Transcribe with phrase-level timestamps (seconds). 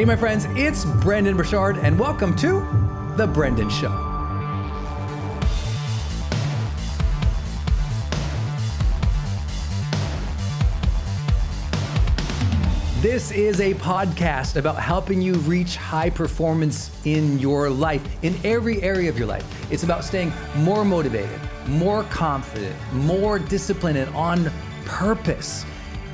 [0.00, 2.66] Hey, my friends, it's Brendon Burchard, and welcome to
[3.18, 3.90] The Brendon Show.
[13.02, 18.82] This is a podcast about helping you reach high performance in your life, in every
[18.82, 19.70] area of your life.
[19.70, 24.50] It's about staying more motivated, more confident, more disciplined, and on
[24.86, 25.66] purpose.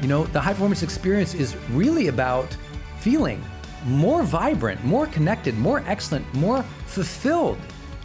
[0.02, 2.48] You know, the high performance experience is really about
[2.98, 3.44] feeling
[3.86, 7.58] more vibrant, more connected, more excellent, more fulfilled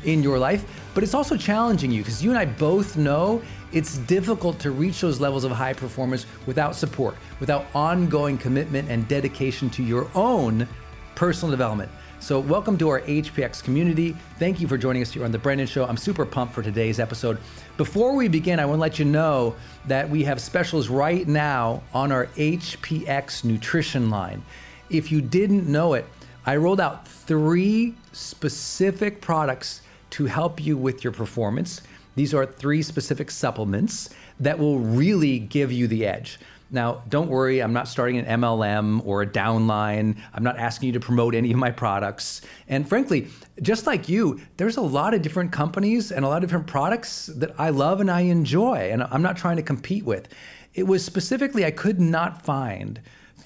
[0.03, 0.63] in your life.
[0.93, 3.41] But it's also challenging you because you and I both know
[3.71, 9.07] it's difficult to reach those levels of high performance without support, without ongoing commitment and
[9.07, 10.67] dedication to your own
[11.15, 11.89] personal development.
[12.19, 14.15] So, welcome to our HPX community.
[14.37, 15.85] Thank you for joining us here on The Brendon Show.
[15.85, 17.39] I'm super pumped for today's episode.
[17.77, 19.55] Before we begin, I want to let you know
[19.87, 24.43] that we have specials right now on our HPX nutrition line.
[24.91, 26.05] If you didn't know it,
[26.45, 31.81] I rolled out three specific products to help you with your performance.
[32.15, 34.09] These are three specific supplements
[34.41, 36.41] that will really give you the edge.
[36.71, 40.17] Now, don't worry, I'm not starting an MLM or a downline.
[40.33, 42.41] I'm not asking you to promote any of my products.
[42.67, 43.29] And frankly,
[43.61, 47.27] just like you, there's a lot of different companies and a lot of different products
[47.27, 50.27] that I love and I enjoy, and I'm not trying to compete with.
[50.73, 52.99] It was specifically, I could not find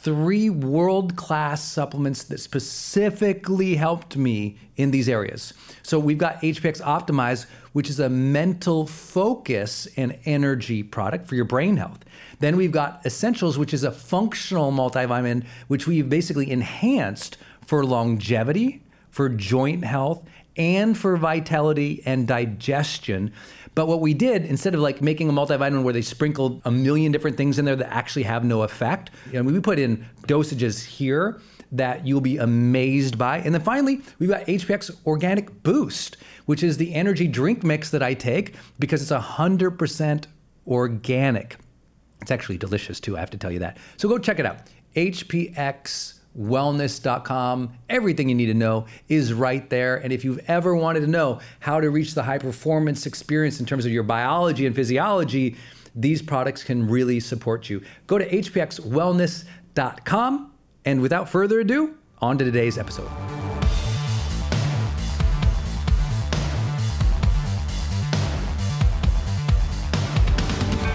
[0.06, 5.52] three world class supplements that specifically helped me in these areas.
[5.82, 11.46] So we've got HPX Optimize, which is a mental focus and energy product for your
[11.46, 12.06] brain health.
[12.40, 18.84] Then we've got Essentials, which is a functional multivitamin, which we've basically enhanced for longevity,
[19.10, 20.24] for joint health,
[20.56, 23.34] and for vitality and digestion.
[23.76, 27.12] But what we did, instead of like making a multivitamin where they sprinkled a million
[27.12, 30.86] different things in there that actually have no effect, you know, we put in dosages
[30.86, 31.42] here
[31.74, 33.40] that you'll be amazed by.
[33.40, 38.02] And then finally, we've got HPX Organic Boost, which is the energy drink mix that
[38.02, 40.26] I take because it's 100%
[40.68, 41.58] organic.
[42.22, 43.78] It's actually delicious too, I have to tell you that.
[43.98, 44.60] So go check it out.
[44.96, 47.74] HPX wellness.com.
[47.90, 49.98] Everything you need to know is right there.
[49.98, 53.66] And if you've ever wanted to know how to reach the high performance experience in
[53.66, 55.56] terms of your biology and physiology,
[55.96, 57.82] these products can really support you.
[58.08, 60.52] Go to hpxwellness.com.
[60.88, 63.10] And without further ado, on to today's episode.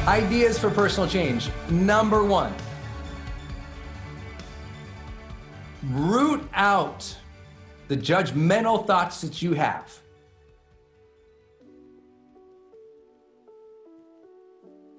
[0.06, 1.50] Ideas for personal change.
[1.68, 2.54] Number one
[5.88, 7.16] root out
[7.88, 9.98] the judgmental thoughts that you have.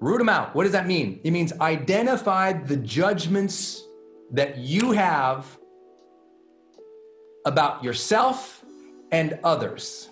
[0.00, 0.54] Root them out.
[0.54, 1.20] What does that mean?
[1.22, 3.82] It means identify the judgments
[4.32, 5.46] that you have
[7.44, 8.64] about yourself
[9.12, 10.08] and others.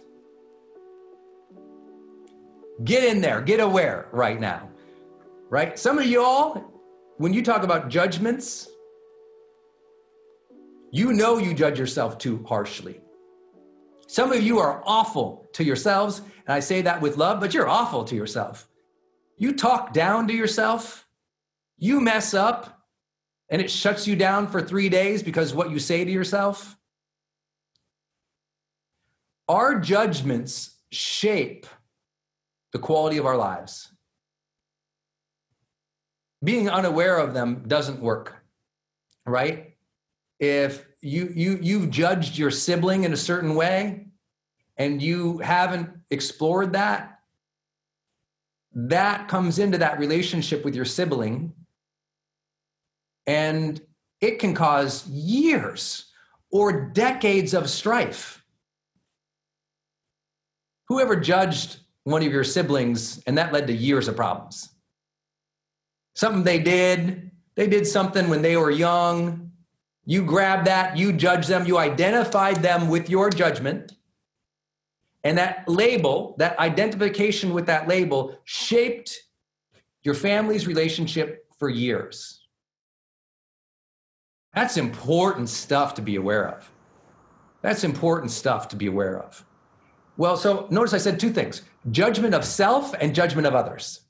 [2.85, 4.71] Get in there, get aware right now.
[5.51, 5.79] Right?
[5.79, 6.65] Some of y'all,
[7.19, 8.70] when you talk about judgments,
[10.91, 13.01] you know you judge yourself too harshly.
[14.07, 17.69] Some of you are awful to yourselves, and I say that with love, but you're
[17.69, 18.69] awful to yourself.
[19.39, 21.07] You talk down to yourself,
[21.79, 22.81] you mess up,
[23.49, 26.77] and it shuts you down for three days because what you say to yourself.
[29.49, 31.67] Our judgments shape
[32.73, 33.93] the quality of our lives.
[36.43, 38.43] Being unaware of them doesn't work,
[39.27, 39.70] right?
[40.41, 44.09] If you you you've judged your sibling in a certain way
[44.77, 47.21] and you haven't explored that
[48.73, 51.53] that comes into that relationship with your sibling.
[53.27, 53.81] And
[54.21, 56.07] it can cause years
[56.51, 58.45] or decades of strife.
[60.89, 64.71] Whoever judged one of your siblings and that led to years of problems?
[66.15, 69.50] Something they did they did something when they were young
[70.05, 73.93] you grab that, you judge them, you identified them with your judgment.
[75.23, 79.17] And that label, that identification with that label, shaped
[80.03, 82.41] your family's relationship for years.
[84.55, 86.71] That's important stuff to be aware of.
[87.63, 89.45] That's important stuff to be aware of.
[90.17, 94.01] Well, so notice I said two things judgment of self and judgment of others.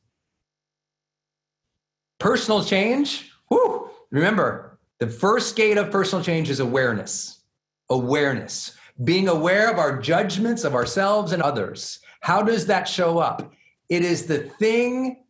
[2.18, 4.69] Personal change, whew, remember,
[5.00, 7.40] the first gate of personal change is awareness.
[7.88, 8.76] Awareness.
[9.02, 11.98] Being aware of our judgments of ourselves and others.
[12.20, 13.52] How does that show up?
[13.88, 15.24] It is the thing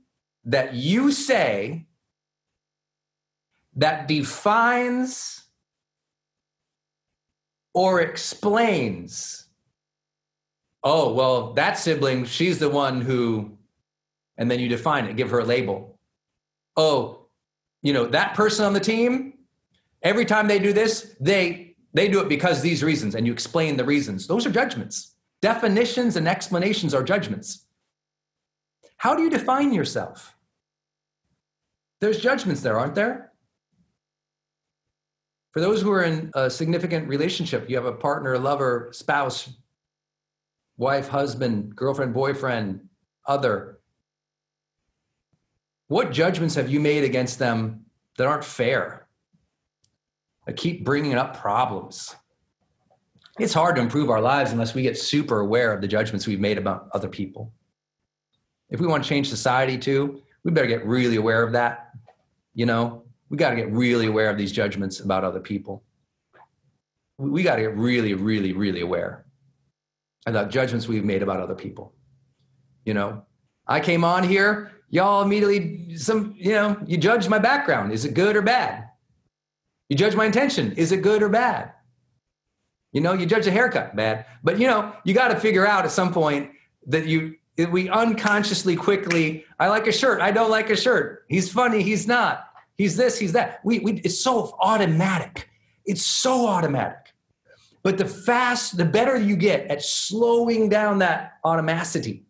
[0.44, 1.86] that you say
[3.76, 5.44] that defines
[7.72, 9.46] or explains
[10.82, 13.56] oh well that sibling she's the one who
[14.38, 15.98] and then you define it give her a label
[16.76, 17.26] oh
[17.82, 19.34] you know that person on the team
[20.02, 23.76] Every time they do this, they they do it because these reasons, and you explain
[23.76, 24.26] the reasons.
[24.26, 25.16] Those are judgments.
[25.42, 27.66] Definitions and explanations are judgments.
[28.96, 30.36] How do you define yourself?
[32.00, 33.32] There's judgments there, aren't there?
[35.52, 39.50] For those who are in a significant relationship, you have a partner, lover, spouse,
[40.76, 42.88] wife, husband, girlfriend, boyfriend,
[43.26, 43.80] other.
[45.88, 48.99] What judgments have you made against them that aren't fair?
[50.46, 52.14] I keep bringing up problems.
[53.38, 56.40] It's hard to improve our lives unless we get super aware of the judgments we've
[56.40, 57.52] made about other people.
[58.68, 61.90] If we want to change society too, we better get really aware of that.
[62.54, 65.84] You know, we got to get really aware of these judgments about other people.
[67.18, 69.26] We got to get really, really, really aware
[70.26, 71.94] about judgments we've made about other people.
[72.84, 73.24] You know,
[73.66, 78.12] I came on here, y'all immediately some you know you judge my background is it
[78.12, 78.89] good or bad
[79.90, 80.72] you judge my intention.
[80.72, 81.72] Is it good or bad?
[82.92, 84.24] You know you judge a haircut bad.
[84.42, 86.52] But you know you got to figure out at some point
[86.86, 87.36] that you
[87.70, 90.22] we unconsciously quickly i like a shirt.
[90.22, 91.26] I don't like a shirt.
[91.28, 91.82] He's funny.
[91.82, 92.46] He's not.
[92.76, 93.18] He's this.
[93.18, 93.60] He's that.
[93.64, 95.50] We, we it's so automatic.
[95.84, 97.12] It's so automatic.
[97.82, 102.22] But the fast the better you get at slowing down that automaticity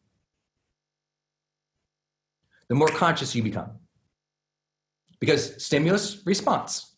[2.71, 3.73] the more conscious you become.
[5.19, 6.90] Because stimulus, response.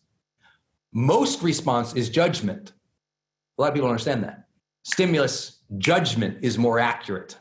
[0.93, 2.73] Most response is judgment.
[3.57, 4.47] A lot of people understand that.
[4.83, 7.37] Stimulus, judgment is more accurate.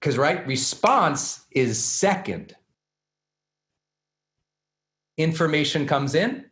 [0.00, 2.54] Because, right, response is second.
[5.16, 6.46] Information comes in,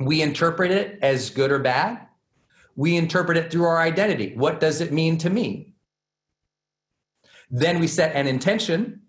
[0.00, 2.08] we interpret it as good or bad.
[2.74, 4.34] We interpret it through our identity.
[4.34, 5.74] What does it mean to me?
[7.50, 9.02] Then we set an intention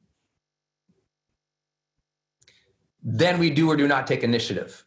[3.08, 4.85] Then we do or do not take initiative.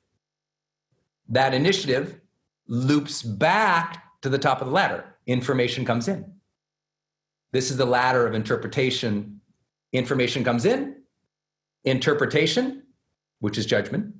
[1.28, 2.20] That initiative
[2.66, 5.04] loops back to the top of the ladder.
[5.26, 6.32] Information comes in.
[7.52, 9.40] This is the ladder of interpretation.
[9.92, 10.96] Information comes in,
[11.84, 12.82] interpretation,
[13.40, 14.14] which is judgment.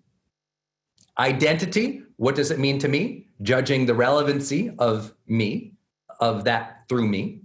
[1.18, 3.28] Identity, what does it mean to me?
[3.42, 5.74] Judging the relevancy of me,
[6.20, 7.42] of that through me.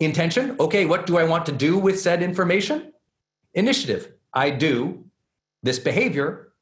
[0.00, 2.92] Intention, okay, what do I want to do with said information?
[3.54, 5.04] Initiative, I do
[5.62, 6.52] this behavior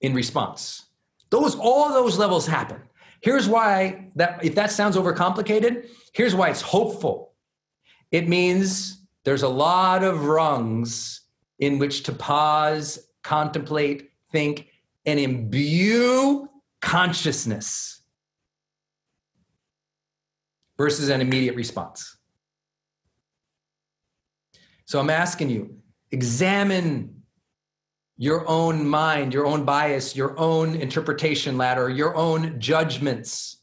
[0.00, 0.86] in response.
[1.30, 2.80] Those all those levels happen.
[3.20, 7.34] Here's why that if that sounds overcomplicated, here's why it's hopeful.
[8.10, 11.22] It means there's a lot of rungs
[11.58, 14.68] in which to pause, contemplate, think,
[15.04, 16.48] and imbue
[16.80, 18.02] consciousness
[20.76, 22.16] versus an immediate response.
[24.84, 25.78] So I'm asking you,
[26.12, 27.15] examine
[28.18, 33.58] your own mind, your own bias, your own interpretation ladder, your own judgments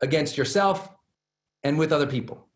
[0.00, 0.90] against yourself
[1.62, 2.46] and with other people.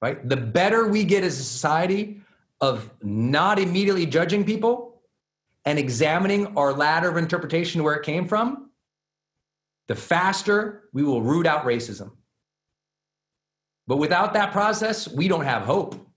[0.00, 0.26] Right?
[0.28, 2.20] The better we get as a society
[2.60, 5.00] of not immediately judging people
[5.64, 8.70] and examining our ladder of interpretation where it came from,
[9.88, 12.12] the faster we will root out racism.
[13.88, 16.07] But without that process, we don't have hope.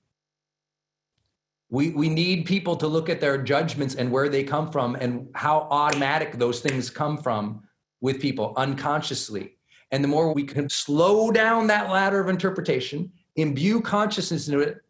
[1.72, 5.30] We, we need people to look at their judgments and where they come from and
[5.34, 7.63] how automatic those things come from
[8.01, 9.56] with people unconsciously.
[9.90, 14.82] And the more we can slow down that ladder of interpretation, imbue consciousness into it,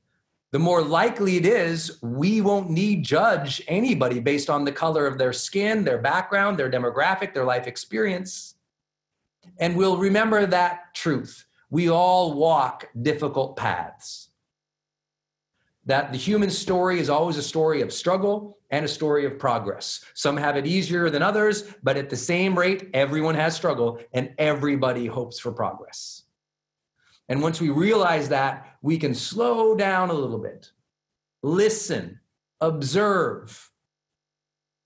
[0.52, 5.20] the more likely it is we won't need judge anybody based on the color of
[5.20, 8.56] their skin, their background, their demographic, their life experience.
[9.60, 11.46] And we'll remember that truth.
[11.70, 14.31] We all walk difficult paths
[15.86, 20.04] that the human story is always a story of struggle and a story of progress.
[20.14, 24.34] Some have it easier than others, but at the same rate, everyone has struggle and
[24.38, 26.24] everybody hopes for progress.
[27.30, 30.72] And once we realize that, we can slow down a little bit,
[31.44, 32.20] listen,
[32.60, 33.72] observe,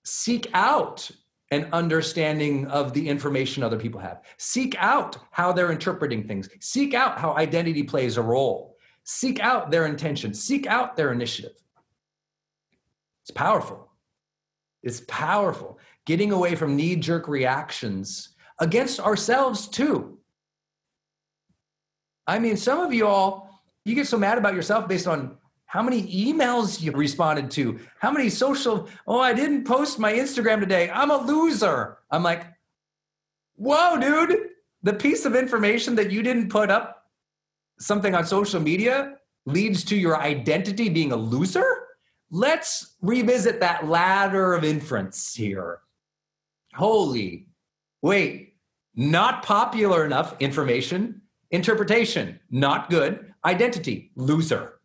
[0.04, 1.10] seek out
[1.50, 6.94] an understanding of the information other people have, seek out how they're interpreting things, seek
[6.94, 8.75] out how identity plays a role
[9.08, 11.54] Seek out their intention, seek out their initiative.
[13.22, 13.88] It's powerful.
[14.82, 15.78] It's powerful.
[16.06, 20.18] Getting away from knee jerk reactions against ourselves, too.
[22.26, 25.36] I mean, some of you all, you get so mad about yourself based on
[25.66, 30.58] how many emails you responded to, how many social, oh, I didn't post my Instagram
[30.58, 30.90] today.
[30.90, 31.98] I'm a loser.
[32.10, 32.44] I'm like,
[33.54, 34.48] whoa, dude,
[34.82, 36.95] the piece of information that you didn't put up
[37.78, 41.86] something on social media leads to your identity being a loser,
[42.30, 45.80] let's revisit that ladder of inference here.
[46.74, 47.48] Holy,
[48.02, 48.56] wait,
[48.94, 54.80] not popular enough information, interpretation, not good, identity, loser.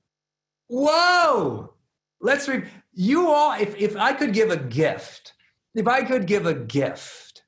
[0.68, 1.74] Whoa!
[2.22, 2.70] Let's read.
[2.94, 5.34] You all, if, if I could give a gift,
[5.74, 7.44] if I could give a gift,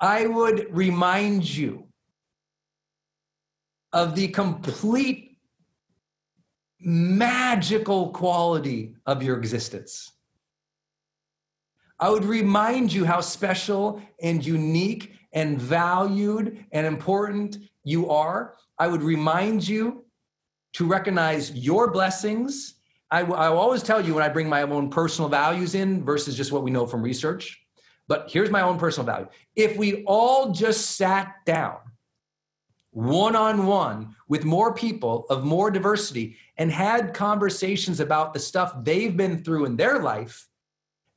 [0.00, 1.88] I would remind you
[3.94, 5.38] of the complete
[6.80, 10.10] magical quality of your existence.
[12.00, 18.56] I would remind you how special and unique and valued and important you are.
[18.78, 20.04] I would remind you
[20.74, 22.74] to recognize your blessings.
[23.12, 26.50] I, I always tell you when I bring my own personal values in versus just
[26.50, 27.60] what we know from research.
[28.08, 29.28] But here's my own personal value.
[29.54, 31.78] If we all just sat down
[32.94, 38.72] one on one with more people of more diversity and had conversations about the stuff
[38.84, 40.48] they've been through in their life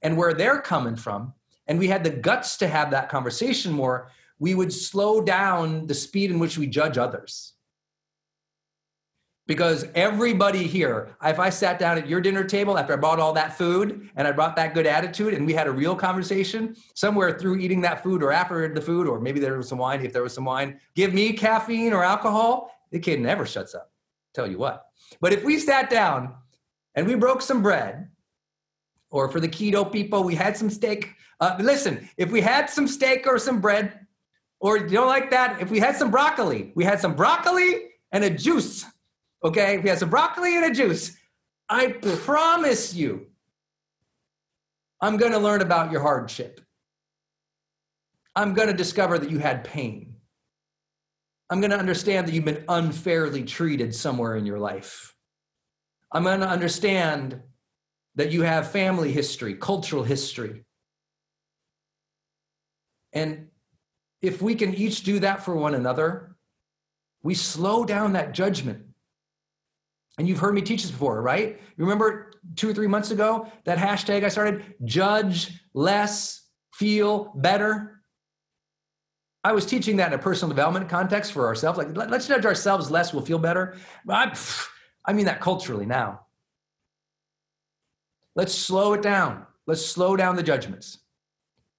[0.01, 1.33] and where they're coming from,
[1.67, 5.93] and we had the guts to have that conversation more, we would slow down the
[5.93, 7.53] speed in which we judge others
[9.47, 13.33] because everybody here if i sat down at your dinner table after i bought all
[13.33, 17.39] that food and i brought that good attitude and we had a real conversation somewhere
[17.39, 20.13] through eating that food or after the food or maybe there was some wine if
[20.13, 23.91] there was some wine give me caffeine or alcohol the kid never shuts up.
[24.33, 24.85] Tell you what.
[25.19, 26.35] But if we sat down
[26.95, 28.09] and we broke some bread
[29.09, 32.87] or for the keto people we had some steak uh, listen if we had some
[32.87, 34.05] steak or some bread
[34.59, 38.23] or you don't like that if we had some broccoli we had some broccoli and
[38.23, 38.85] a juice
[39.43, 41.15] Okay, he has a broccoli and a juice,
[41.69, 43.27] I promise you,
[45.01, 46.61] I'm going to learn about your hardship.
[48.35, 50.15] I'm going to discover that you had pain.
[51.49, 55.15] I'm going to understand that you've been unfairly treated somewhere in your life.
[56.11, 57.41] I'm going to understand
[58.15, 60.65] that you have family history, cultural history.
[63.13, 63.47] And
[64.21, 66.35] if we can each do that for one another,
[67.23, 68.86] we slow down that judgment
[70.17, 71.59] and you've heard me teach this before, right?
[71.77, 76.43] You remember two or three months ago that hashtag I started judge less,
[76.73, 78.01] feel better?
[79.43, 81.77] I was teaching that in a personal development context for ourselves.
[81.77, 83.77] Like, let's judge ourselves less, we'll feel better.
[84.09, 84.35] I,
[85.05, 86.21] I mean that culturally now.
[88.35, 89.45] Let's slow it down.
[89.65, 90.99] Let's slow down the judgments.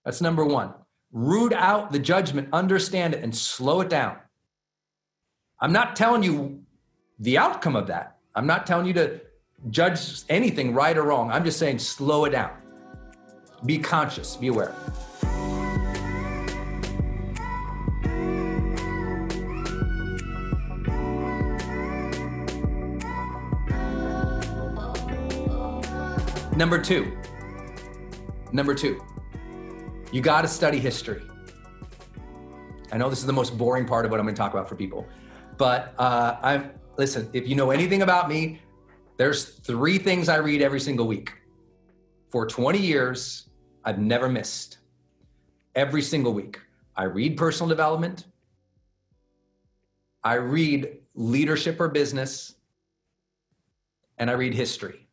[0.05, 0.75] That's number one.
[1.13, 4.19] Root out the judgment, understand it, and slow it down.
[5.61, 6.63] I'm not telling you
[7.19, 8.18] the outcome of that.
[8.39, 9.21] I'm not telling you to
[9.69, 11.29] judge anything right or wrong.
[11.33, 12.53] I'm just saying slow it down.
[13.67, 14.73] Be conscious, be aware.
[26.55, 27.19] Number two,
[28.53, 29.03] number two,
[30.13, 31.23] you got to study history.
[32.93, 34.69] I know this is the most boring part of what I'm going to talk about
[34.69, 35.09] for people,
[35.57, 38.61] but uh, I'm listen, if you know anything about me,
[39.17, 41.33] there's three things I read every single week.
[42.29, 43.49] For 20 years,
[43.85, 44.79] I've never missed.
[45.75, 46.61] Every single week,
[46.97, 48.27] I read personal development,
[50.25, 52.57] I read leadership or business,
[54.19, 55.09] and I read history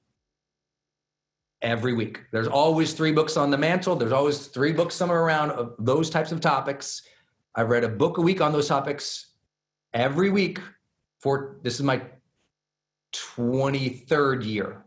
[1.62, 2.21] every week.
[2.31, 3.95] There's always three books on the mantle.
[3.95, 7.03] There's always three books somewhere around of those types of topics.
[7.53, 9.33] I've read a book a week on those topics
[9.93, 10.60] every week
[11.19, 12.01] for this is my
[13.13, 14.86] 23rd year.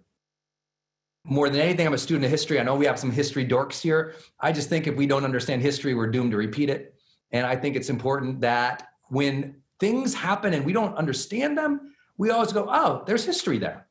[1.24, 2.58] More than anything, I'm a student of history.
[2.58, 4.14] I know we have some history dorks here.
[4.40, 6.94] I just think if we don't understand history, we're doomed to repeat it.
[7.32, 12.30] And I think it's important that when things happen and we don't understand them, we
[12.30, 13.86] always go, oh, there's history there.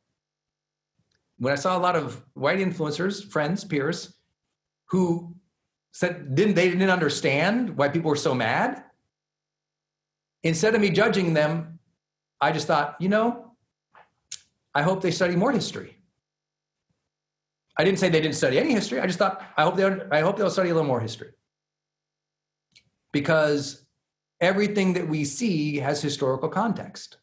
[1.37, 4.15] When I saw a lot of white influencers, friends, peers,
[4.85, 5.35] who
[5.91, 8.83] said didn't they didn't understand why people were so mad,
[10.43, 11.76] instead of me judging them,
[12.39, 13.55] I just thought, you know,
[14.73, 15.97] I hope they study more history.
[17.77, 18.99] I didn't say they didn't study any history.
[18.99, 21.31] I just thought, I hope they, I hope they'll study a little more history.
[23.11, 23.85] Because
[24.41, 27.17] everything that we see has historical context.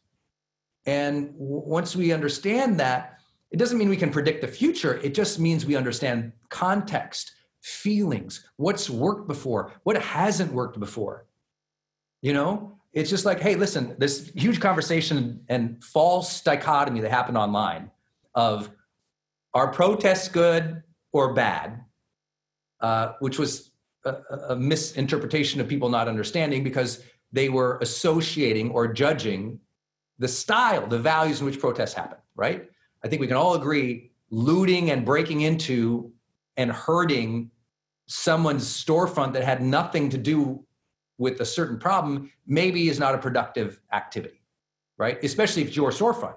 [0.85, 3.19] And once we understand that,
[3.51, 4.97] it doesn't mean we can predict the future.
[4.97, 11.25] It just means we understand context, feelings, what's worked before, what hasn't worked before.
[12.21, 17.37] You know, it's just like, hey, listen, this huge conversation and false dichotomy that happened
[17.37, 17.91] online
[18.33, 18.71] of
[19.53, 20.81] are protests good
[21.11, 21.83] or bad,
[22.79, 23.71] uh, which was
[24.05, 24.15] a,
[24.49, 27.03] a misinterpretation of people not understanding because
[27.33, 29.59] they were associating or judging
[30.17, 32.69] the style, the values in which protests happen, right?
[33.03, 36.13] I think we can all agree looting and breaking into
[36.55, 37.51] and hurting
[38.07, 40.65] someone's storefront that had nothing to do
[41.17, 44.41] with a certain problem maybe is not a productive activity,
[44.97, 45.23] right?
[45.23, 46.35] Especially if it's your storefront.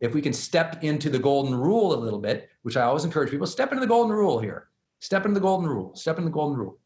[0.00, 3.30] If we can step into the golden rule a little bit, which I always encourage
[3.30, 4.68] people, step into the golden rule here.
[5.00, 5.94] Step into the golden rule.
[5.94, 6.78] Step into the golden rule.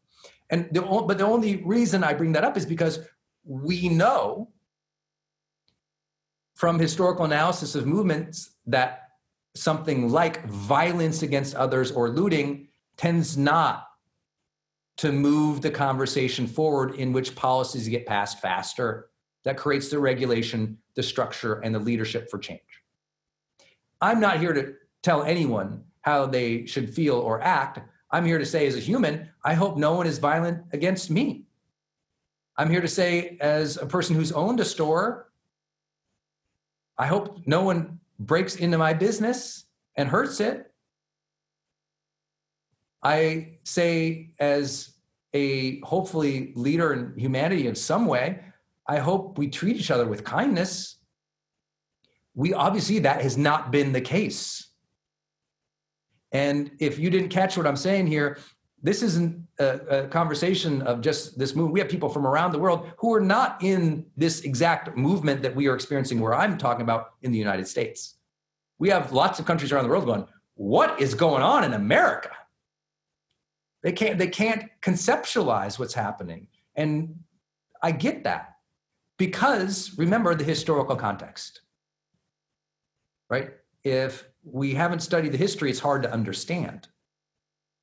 [0.49, 2.99] And the, but the only reason I bring that up is because
[3.45, 4.49] we know
[6.55, 9.09] from historical analysis of movements that
[9.55, 13.87] something like violence against others or looting tends not
[14.97, 19.09] to move the conversation forward in which policies get passed faster
[19.43, 22.61] that creates the regulation, the structure, and the leadership for change.
[24.01, 27.79] I'm not here to tell anyone how they should feel or act.
[28.11, 31.45] I'm here to say, as a human, I hope no one is violent against me.
[32.57, 35.29] I'm here to say, as a person who's owned a store,
[36.97, 40.71] I hope no one breaks into my business and hurts it.
[43.05, 44.95] I say, as
[45.35, 48.39] a hopefully leader in humanity in some way,
[48.87, 50.97] I hope we treat each other with kindness.
[52.33, 54.69] We obviously, that has not been the case.
[56.31, 58.39] And if you didn't catch what I'm saying here,
[58.81, 61.73] this isn't a, a, conversation of just this movement.
[61.73, 65.55] We have people from around the world who are not in this exact movement that
[65.55, 68.15] we are experiencing, where I'm talking about in the United States.
[68.79, 72.31] We have lots of countries around the world going, What is going on in America?
[73.85, 76.47] They can't, they can't conceptualize what's happening.
[76.75, 77.19] And
[77.83, 78.55] I get that
[79.19, 81.61] because remember the historical context,
[83.29, 83.51] right?
[83.83, 86.87] If we haven't studied the history, it's hard to understand.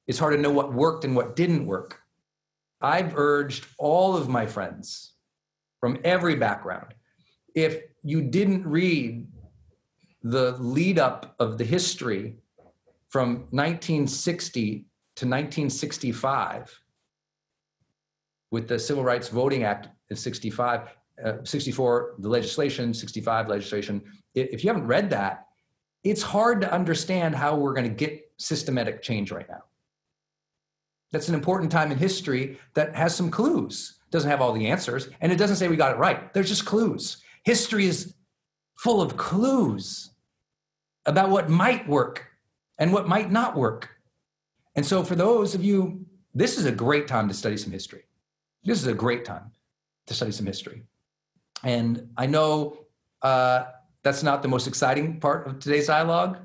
[0.09, 2.01] It's hard to know what worked and what didn't work.
[2.81, 5.13] I've urged all of my friends
[5.79, 6.95] from every background
[7.55, 9.29] if you didn't read
[10.25, 12.39] the lead up of the history
[13.09, 14.87] from 1960
[15.23, 16.81] to 1965
[18.51, 20.89] with the Civil Rights Voting Act of 65,
[21.25, 24.03] uh, 64, the legislation, 65 legislation.
[24.35, 25.47] If you haven't read that,
[26.03, 29.63] it's hard to understand how we're going to get systematic change right now.
[31.13, 34.01] That's an important time in history that has some clues.
[34.11, 36.35] Doesn't have all the answers, and it doesn't say we got it right.
[36.35, 37.23] There's just clues.
[37.45, 38.13] History is
[38.77, 40.11] full of clues
[41.07, 42.27] about what might work
[42.79, 43.89] and what might not work.
[44.75, 48.05] And so, for those of you, this is a great time to study some history.
[48.65, 49.53] This is a great time
[50.07, 50.83] to study some history.
[51.63, 52.87] And I know
[53.23, 53.65] uh,
[54.03, 56.39] that's not the most exciting part of today's dialogue,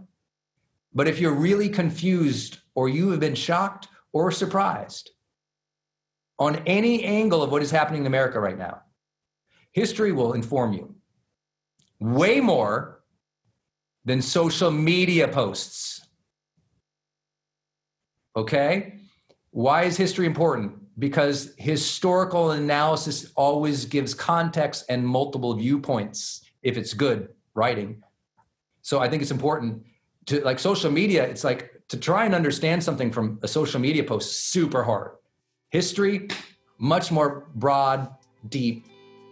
[0.94, 5.12] but if you're really confused or you have been shocked or surprised
[6.40, 8.82] on any angle of what is happening in America right now,
[9.72, 10.96] history will inform you
[12.00, 13.04] way more
[14.06, 16.07] than social media posts.
[18.38, 18.94] Okay?
[19.50, 20.76] Why is history important?
[21.00, 28.04] Because historical analysis always gives context and multiple viewpoints if it's good writing.
[28.84, 29.84] So I think it's important
[30.28, 34.04] to like social media, it's like to try and understand something from a social media
[34.04, 35.12] post super hard.
[35.70, 36.28] History,
[36.78, 38.10] much more broad,
[38.50, 38.86] deep,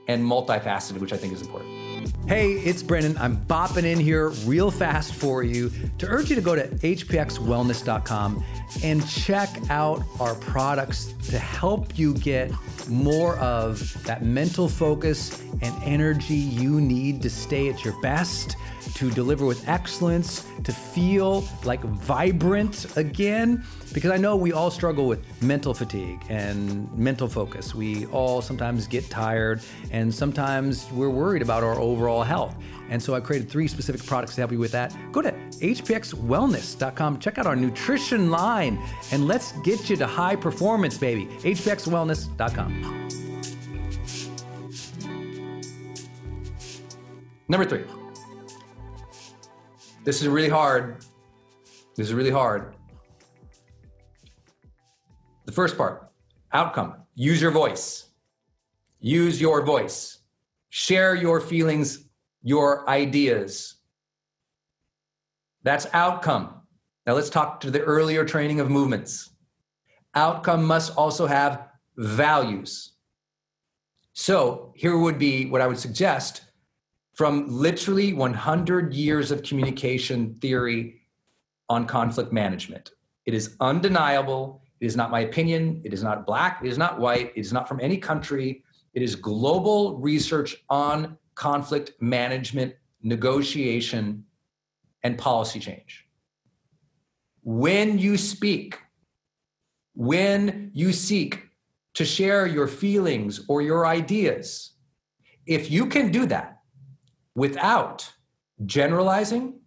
[0.08, 1.85] and multifaceted, which I think is important.
[2.28, 3.16] Hey, it's Brendon.
[3.20, 8.44] I'm bopping in here real fast for you to urge you to go to hpxwellness.com
[8.84, 12.52] and check out our products to help you get
[12.90, 18.56] more of that mental focus and energy you need to stay at your best
[18.96, 23.64] to deliver with excellence, to feel like vibrant again.
[23.96, 27.74] Because I know we all struggle with mental fatigue and mental focus.
[27.74, 32.58] We all sometimes get tired and sometimes we're worried about our overall health.
[32.90, 34.94] And so I created three specific products to help you with that.
[35.14, 38.78] Go to hpxwellness.com, check out our nutrition line,
[39.14, 41.28] and let's get you to high performance, baby.
[41.28, 43.08] hpxwellness.com.
[47.48, 47.86] Number three.
[50.04, 50.98] This is really hard.
[51.96, 52.75] This is really hard.
[55.46, 56.12] The first part
[56.52, 58.10] outcome use your voice.
[59.00, 60.20] Use your voice.
[60.70, 62.06] Share your feelings,
[62.44, 63.76] your ideas.
[65.64, 66.62] That's outcome.
[67.06, 69.30] Now let's talk to the earlier training of movements.
[70.16, 72.94] Outcome must also have values.
[74.14, 76.46] So here would be what I would suggest
[77.14, 81.02] from literally 100 years of communication theory
[81.70, 82.92] on conflict management.
[83.26, 84.62] It is undeniable.
[84.80, 85.82] It is not my opinion.
[85.84, 86.62] It is not black.
[86.64, 87.32] It is not white.
[87.36, 88.64] It is not from any country.
[88.94, 94.26] It is global research on conflict management, negotiation,
[95.04, 96.08] and policy change.
[97.44, 98.80] When you speak,
[99.94, 101.44] when you seek
[101.94, 104.72] to share your feelings or your ideas,
[105.46, 106.60] if you can do that,
[107.36, 108.12] without
[108.66, 109.60] generalizing,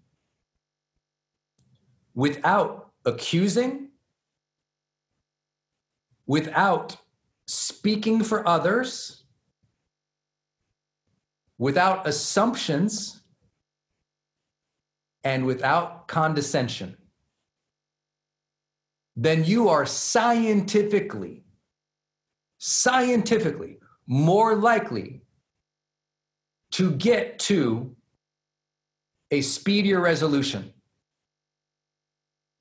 [2.15, 3.88] without accusing,
[6.29, 6.97] without
[7.47, 9.25] speaking for others,
[11.59, 13.23] without assumptions,
[15.25, 16.97] and without condescension,
[19.17, 21.43] then you are scientifically,
[22.59, 25.23] scientifically more likely
[26.71, 27.97] to get to
[29.31, 30.73] a speedier resolution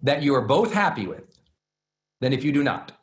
[0.02, 1.38] that you are both happy with
[2.22, 2.97] than if you do not.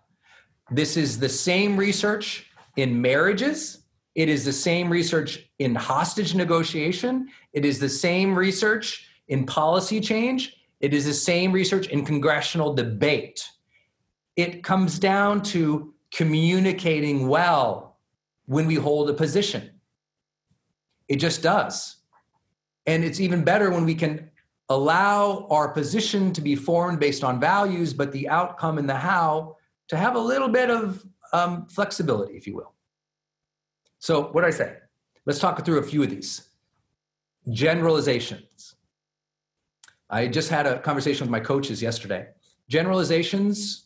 [0.70, 3.85] This is the same research in marriages.
[4.14, 7.29] It is the same research in hostage negotiation.
[7.53, 10.57] It is the same research in policy change.
[10.81, 13.44] It is the same research in congressional debate.
[14.37, 17.98] It comes down to communicating well
[18.46, 19.70] when we hold a position.
[21.09, 21.96] It just does.
[22.87, 24.31] And it's even better when we can
[24.68, 29.57] allow our position to be formed based on values, but the outcome and the how
[29.88, 32.73] to have a little bit of um, flexibility, if you will.
[33.99, 34.77] So, what I say?
[35.27, 36.49] Let's talk through a few of these.
[37.51, 38.75] Generalizations.
[40.11, 42.29] I just had a conversation with my coaches yesterday.
[42.68, 43.85] Generalizations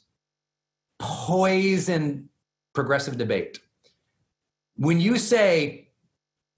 [0.98, 2.28] poison
[2.74, 3.60] progressive debate.
[4.76, 5.88] When you say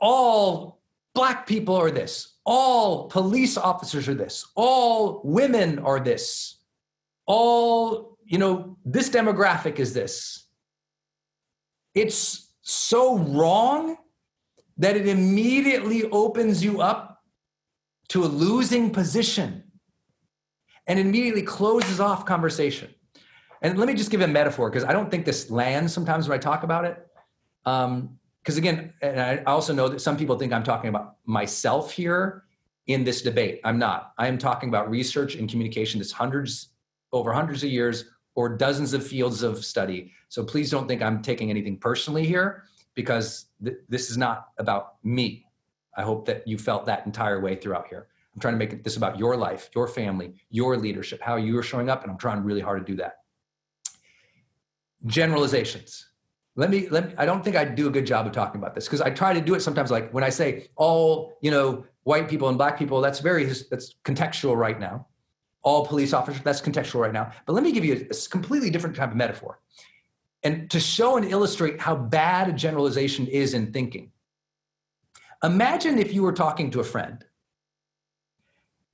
[0.01, 0.81] all
[1.15, 6.57] black people are this, all police officers are this, all women are this,
[7.27, 10.47] all, you know, this demographic is this.
[11.97, 13.97] It's so wrong
[14.79, 17.25] that it immediately opens you up
[18.11, 19.65] to a losing position
[20.87, 22.95] and immediately closes off conversation.
[23.63, 26.39] And let me just give a metaphor because I don't think this lands sometimes when
[26.39, 27.05] I talk about it.
[27.67, 31.91] Um, because again, and I also know that some people think I'm talking about myself
[31.91, 32.45] here
[32.87, 33.61] in this debate.
[33.65, 34.13] I'm not.
[34.19, 36.69] I am talking about research and communication that's hundreds,
[37.13, 40.13] over hundreds of years or dozens of fields of study.
[40.29, 42.65] So please don't think I'm taking anything personally here
[42.95, 45.47] because th- this is not about me.
[45.97, 48.09] I hope that you felt that entire way throughout here.
[48.35, 51.63] I'm trying to make this about your life, your family, your leadership, how you are
[51.63, 53.17] showing up, and I'm trying really hard to do that.
[55.07, 56.11] Generalizations
[56.57, 58.75] let me let me, i don't think i do a good job of talking about
[58.75, 61.85] this because i try to do it sometimes like when i say all you know
[62.03, 65.07] white people and black people that's very that's contextual right now
[65.63, 68.97] all police officers that's contextual right now but let me give you a, completely different
[68.97, 69.61] type of metaphor
[70.43, 74.11] and to show and illustrate how bad a generalization is in thinking
[75.43, 77.25] imagine if you were talking to a friend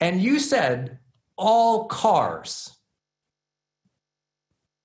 [0.00, 0.98] and you said
[1.37, 2.76] all cars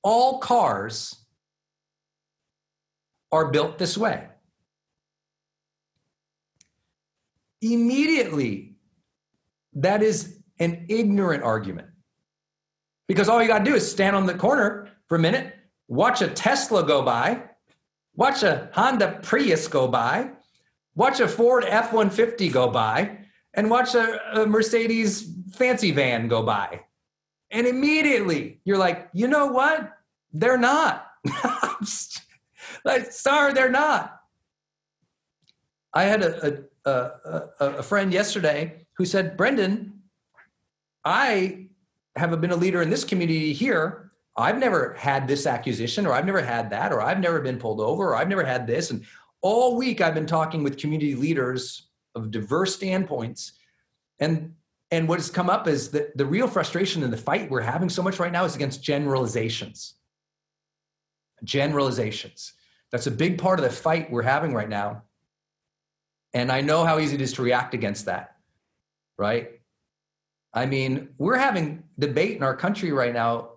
[0.04, 1.22] all cars
[3.32, 4.28] are built this way.
[7.62, 8.76] Immediately,
[9.74, 11.88] that is an ignorant argument.
[13.08, 15.56] Because all you got to do is stand on the corner for a minute,
[15.88, 17.43] watch a Tesla go by,
[18.15, 20.30] watch a Honda Prius go by,
[20.95, 23.17] watch a Ford F 150 go by,
[23.56, 26.82] and watch a, a, Mercedes fancy van go by.
[27.50, 29.91] And immediately you're like, you know what?
[30.32, 31.08] They're not.
[32.86, 34.19] like, sorry, they're not.
[35.93, 40.01] I had a, a, a, a friend yesterday who said, Brendon,
[41.04, 41.68] I
[42.16, 44.12] have been a leader in this community here.
[44.38, 47.82] I've never had this accusation, or I've never had that, or I've never been pulled
[47.82, 48.92] over, or I've never had this.
[48.92, 49.06] And
[49.42, 53.54] all week I've been talking with community leaders of diverse standpoints.
[54.20, 54.54] And
[54.92, 57.88] and what has come up is that the real frustration in the fight we're having
[57.88, 59.94] so much right now is against generalizations.
[61.46, 62.54] Generalizations.
[62.92, 65.04] That's a big part of the fight we're having right now.
[66.34, 68.36] And I know how easy it is to react against that,
[69.18, 69.61] right?
[70.54, 73.52] I mean, we're having debate in our country right now.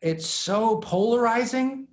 [0.00, 1.88] It's so polarizing.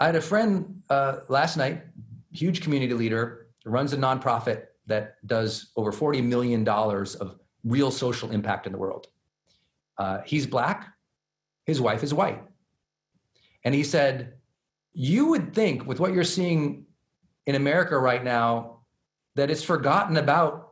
[0.00, 1.82] I had a friend uh, last night,
[2.30, 8.66] huge community leader, runs a nonprofit that does over $40 million of real social impact
[8.66, 9.06] in the world.
[9.96, 10.92] Uh, he's black,
[11.64, 12.42] his wife is white.
[13.64, 14.34] And he said,
[14.92, 16.86] you would think with what you're seeing
[17.46, 18.80] in America right now
[19.36, 20.71] that it's forgotten about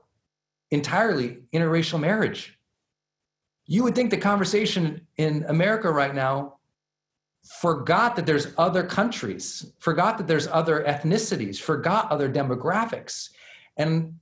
[0.70, 2.58] entirely interracial marriage.
[3.66, 6.58] You would think the conversation in America right now
[7.60, 13.30] forgot that there's other countries, forgot that there's other ethnicities, forgot other demographics.
[13.76, 14.14] And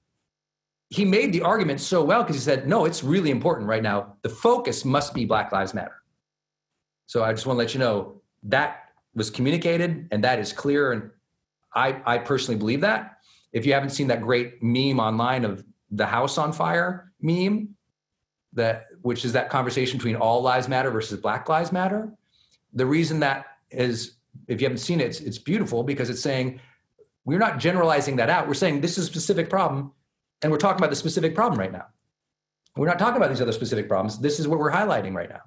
[0.90, 4.16] he made the argument so well because he said, no, it's really important right now.
[4.22, 5.96] The focus must be Black Lives Matter.
[7.06, 10.92] So I just want to let you know that was communicated and that is clear.
[10.92, 11.10] And
[11.74, 13.18] I, I personally believe that.
[13.52, 17.70] If you haven't seen that great meme online of the house on fire meme,
[18.52, 22.10] that which is that conversation between all lives matter versus black lives matter.
[22.72, 26.60] The reason that is, if you haven't seen it, it's, it's beautiful because it's saying
[27.24, 28.48] we're not generalizing that out.
[28.48, 29.92] We're saying this is a specific problem,
[30.42, 31.86] and we're talking about the specific problem right now.
[32.76, 34.18] We're not talking about these other specific problems.
[34.18, 35.40] This is what we're highlighting right now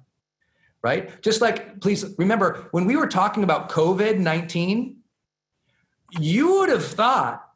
[0.82, 1.22] right?
[1.22, 4.96] Just like, please remember, when we were talking about COVID 19,
[6.18, 7.48] you would have thought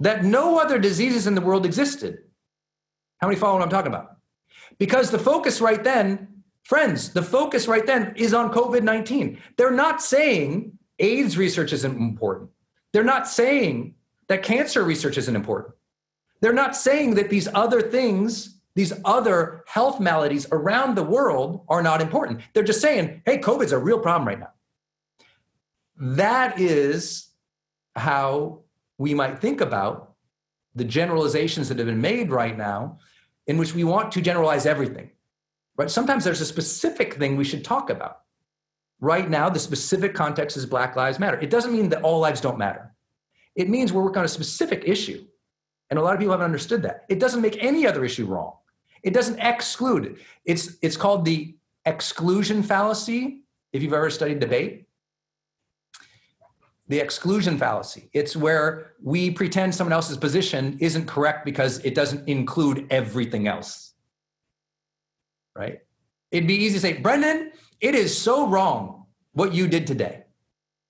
[0.00, 2.18] that no other diseases in the world existed.
[3.18, 4.16] How many follow what I'm talking about?
[4.78, 9.40] Because the focus right then, friends, the focus right then is on COVID 19.
[9.56, 12.50] They're not saying AIDS research isn't important.
[12.92, 13.94] They're not saying
[14.28, 15.74] that cancer research isn't important.
[16.40, 21.82] They're not saying that these other things, these other health maladies around the world are
[21.82, 22.40] not important.
[22.52, 24.50] They're just saying, hey, COVID's a real problem right now.
[25.98, 27.28] That is
[27.94, 28.60] how
[28.98, 30.14] we might think about
[30.74, 32.98] the generalizations that have been made right now,
[33.46, 35.10] in which we want to generalize everything.
[35.76, 35.90] Right?
[35.90, 38.20] Sometimes there's a specific thing we should talk about.
[39.00, 41.38] Right now, the specific context is Black Lives Matter.
[41.38, 42.94] It doesn't mean that all lives don't matter.
[43.54, 45.26] It means we're working on a specific issue.
[45.90, 47.04] And a lot of people haven't understood that.
[47.08, 48.54] It doesn't make any other issue wrong.
[49.02, 50.18] It doesn't exclude.
[50.44, 54.85] It's, it's called the exclusion fallacy, if you've ever studied debate.
[56.88, 58.10] The exclusion fallacy.
[58.12, 63.94] It's where we pretend someone else's position isn't correct because it doesn't include everything else.
[65.56, 65.80] Right?
[66.30, 70.24] It'd be easy to say, Brendon, it is so wrong what you did today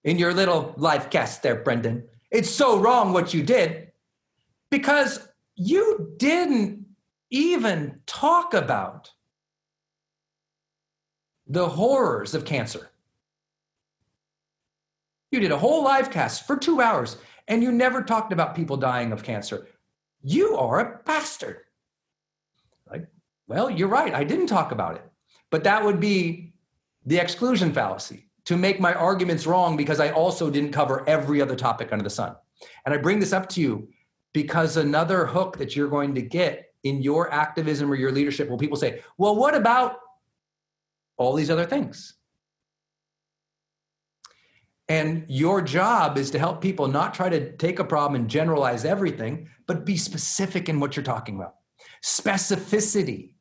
[0.04, 2.04] in your little live cast there, Brendon.
[2.30, 3.92] It's so wrong what you did
[4.70, 6.86] because you didn't
[7.30, 9.12] even talk about
[11.46, 12.90] the horrors of cancer.
[15.36, 18.78] You did a whole live cast for two hours and you never talked about people
[18.78, 19.66] dying of cancer.
[20.22, 21.58] You are a bastard.
[22.90, 23.06] Like,
[23.46, 24.14] well, you're right.
[24.14, 25.04] I didn't talk about it.
[25.50, 26.54] But that would be
[27.04, 31.54] the exclusion fallacy to make my arguments wrong because I also didn't cover every other
[31.54, 32.34] topic under the sun.
[32.86, 33.90] And I bring this up to you
[34.32, 38.56] because another hook that you're going to get in your activism or your leadership will
[38.56, 39.98] people say, well, what about
[41.18, 42.15] all these other things?
[44.88, 48.84] And your job is to help people not try to take a problem and generalize
[48.84, 51.54] everything, but be specific in what you're talking about.
[52.04, 53.32] Specificity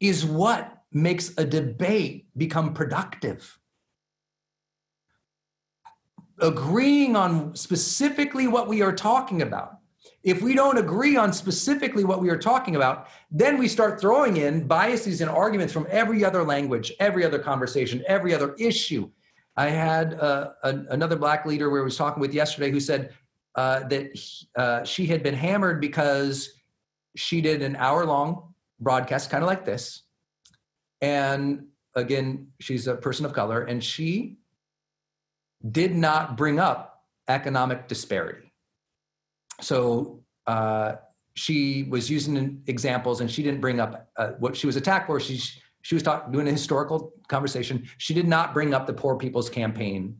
[0.00, 3.58] is what makes a debate become productive.
[6.38, 9.78] Agreeing on specifically what we are talking about.
[10.22, 14.36] If we don't agree on specifically what we are talking about, then we start throwing
[14.36, 19.10] in biases and arguments from every other language, every other conversation, every other issue.
[19.56, 23.12] I had uh, a, another black leader we was talking with yesterday who said
[23.54, 26.54] uh, that he, uh, she had been hammered because
[27.16, 30.04] she did an hour long broadcast, kind of like this,
[31.00, 34.38] and again, she's a person of color, and she
[35.70, 38.52] did not bring up economic disparity.
[39.60, 40.94] So uh,
[41.34, 45.20] she was using examples, and she didn't bring up uh, what she was attacked for.
[45.20, 45.40] She
[45.82, 47.88] she was talking, doing a historical conversation.
[47.98, 50.16] She did not bring up the Poor People's Campaign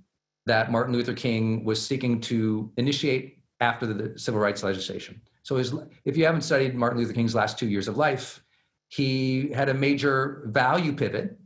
[0.46, 5.20] that Martin Luther King was seeking to initiate after the, civil rights legislation.
[5.44, 8.42] So, his, if you haven't studied Martin Luther King's last two years of life,
[8.88, 11.38] he had a major value pivot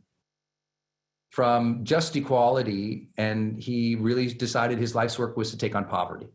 [1.31, 6.29] from just equality, and he really decided his life's work was to take on poverty.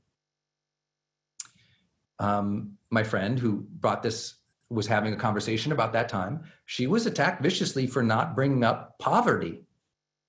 [2.20, 4.36] Um, my friend who brought this
[4.72, 6.44] was having a conversation about that time.
[6.66, 9.64] She was attacked viciously for not bringing up poverty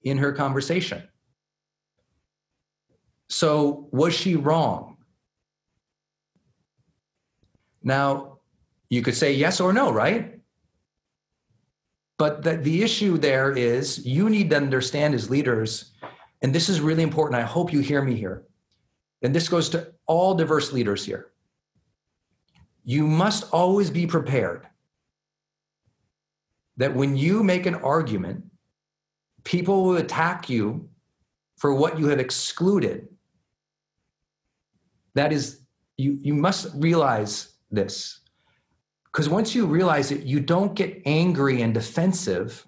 [0.02, 1.08] in her conversation.
[3.28, 4.98] So, was she wrong?
[7.82, 8.40] Now,
[8.90, 10.38] you could say yes or no, right?
[12.18, 15.92] But the, the issue there is you need to understand as leaders,
[16.42, 17.40] and this is really important.
[17.40, 18.44] I hope you hear me here.
[19.22, 21.31] And this goes to all diverse leaders here.
[22.84, 24.66] You must always be prepared
[26.76, 28.44] that when you make an argument,
[29.44, 30.88] people will attack you
[31.56, 33.08] for what you have excluded.
[35.14, 35.60] That is,
[35.96, 38.20] you, you must realize this.
[39.04, 42.66] Because once you realize it, you don't get angry and defensive.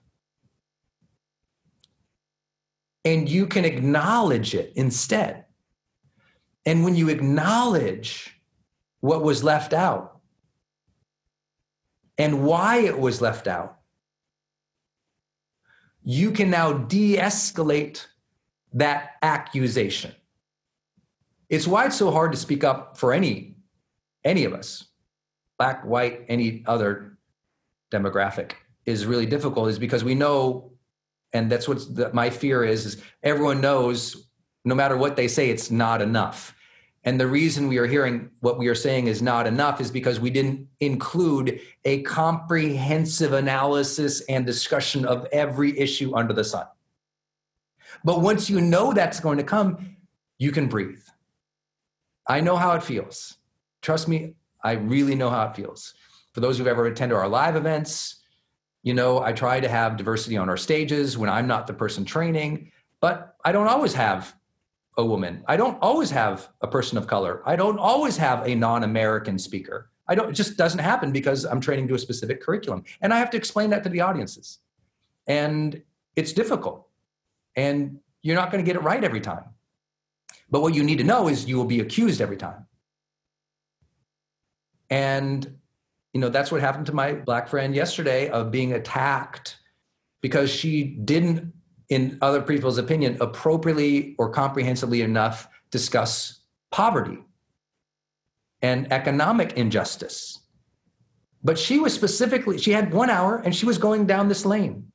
[3.05, 5.47] And you can acknowledge it instead.
[6.67, 8.34] And when you acknowledge
[9.05, 10.19] what was left out
[12.17, 13.77] and why it was left out,
[16.03, 18.07] you can now de escalate
[18.73, 20.11] that accusation.
[21.51, 23.57] It's why it's so hard to speak up for any
[24.25, 24.87] any of us
[25.59, 27.19] black, white, any other
[27.93, 28.53] demographic
[28.87, 30.73] is really difficult is because we know,
[31.35, 34.31] and that's what my fear is, is everyone knows
[34.65, 36.55] no matter what they say, it's not enough.
[37.05, 40.21] And the reason we are hearing what we are saying is not enough is because
[40.21, 46.67] we didn't include a comprehensive analysis and discussion of every issue under the sun.
[48.05, 49.97] But once you know that's going to come,
[50.39, 51.03] you can breathe.
[52.27, 53.37] I know how it feels.
[53.83, 55.93] Trust me, I really know how it feels.
[56.33, 58.23] For those who've ever attended our live events,
[58.83, 62.05] you know, I try to have diversity on our stages when I'm not the person
[62.05, 64.35] training, but I don't always have
[64.97, 65.43] a woman.
[65.47, 67.43] I don't always have a person of color.
[67.45, 69.91] I don't always have a non-American speaker.
[70.07, 70.31] I don't.
[70.31, 73.37] It just doesn't happen because I'm training to a specific curriculum, and I have to
[73.37, 74.59] explain that to the audiences,
[75.27, 75.83] and
[76.15, 76.87] it's difficult,
[77.57, 79.45] and you're not going to get it right every time.
[80.51, 82.67] But what you need to know is you will be accused every time,
[84.91, 85.59] and
[86.13, 89.57] you know that's what happened to my black friend yesterday of being attacked
[90.21, 91.53] because she didn't
[91.95, 96.41] in other people's opinion, appropriately or comprehensively enough discuss
[96.73, 97.19] poverty
[98.63, 100.41] and economic injustice.
[101.45, 104.91] But she was specifically, she had one hour and she was going down this lane.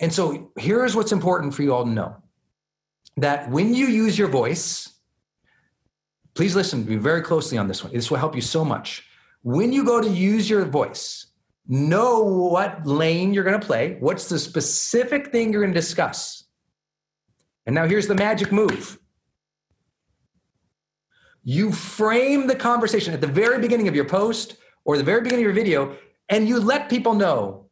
[0.00, 2.16] And so here's what's important for you all to know
[3.16, 4.90] that when you use your voice,
[6.34, 7.92] please listen to me very closely on this one.
[7.92, 9.06] This will help you so much.
[9.42, 11.26] When you go to use your voice,
[11.72, 16.44] know what lane you're going to play, what's the specific thing you're going to discuss.
[17.64, 18.98] And now here's the magic move.
[21.44, 25.46] You frame the conversation at the very beginning of your post or the very beginning
[25.46, 25.96] of your video,
[26.28, 27.70] and you let people know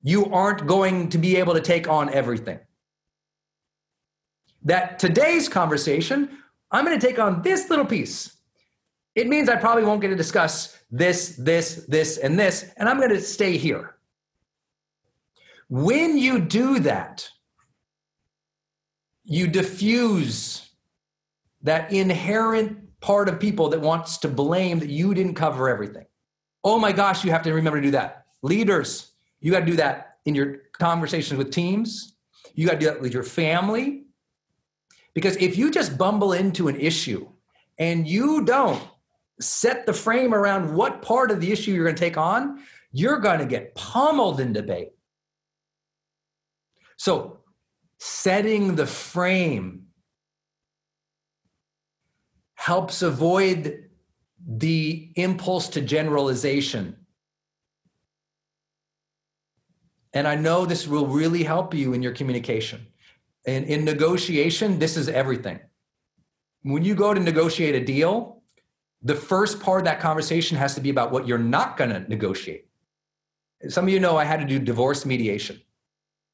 [0.00, 2.60] you aren't going to be able to take on everything.
[4.62, 6.38] That today's conversation,
[6.70, 8.36] I'm going to take on this little piece.
[9.16, 12.98] It means I probably won't get to discuss this, this, this, and this, and I'm
[12.98, 13.96] going to stay here.
[15.68, 17.28] When you do that,
[19.24, 20.70] you diffuse
[21.62, 26.06] that inherent part of people that wants to blame that you didn't cover everything.
[26.62, 28.26] Oh my gosh, you have to remember to do that.
[28.42, 32.14] Leaders, you got to do that in your conversations with teams.
[32.54, 34.04] You got to do that with your family.
[35.12, 37.28] Because if you just bumble into an issue
[37.78, 38.80] and you don't
[39.40, 42.62] set the frame around what part of the issue you're going to take on,
[42.92, 44.90] you're going to get pummeled in debate.
[46.96, 47.40] So,
[47.98, 49.86] setting the frame
[52.54, 53.88] helps avoid
[54.46, 56.96] the impulse to generalization.
[60.12, 62.86] And I know this will really help you in your communication.
[63.46, 65.60] And in negotiation, this is everything.
[66.62, 68.33] When you go to negotiate a deal,
[69.04, 72.00] the first part of that conversation has to be about what you're not going to
[72.08, 72.66] negotiate.
[73.68, 75.60] Some of you know I had to do divorce mediation.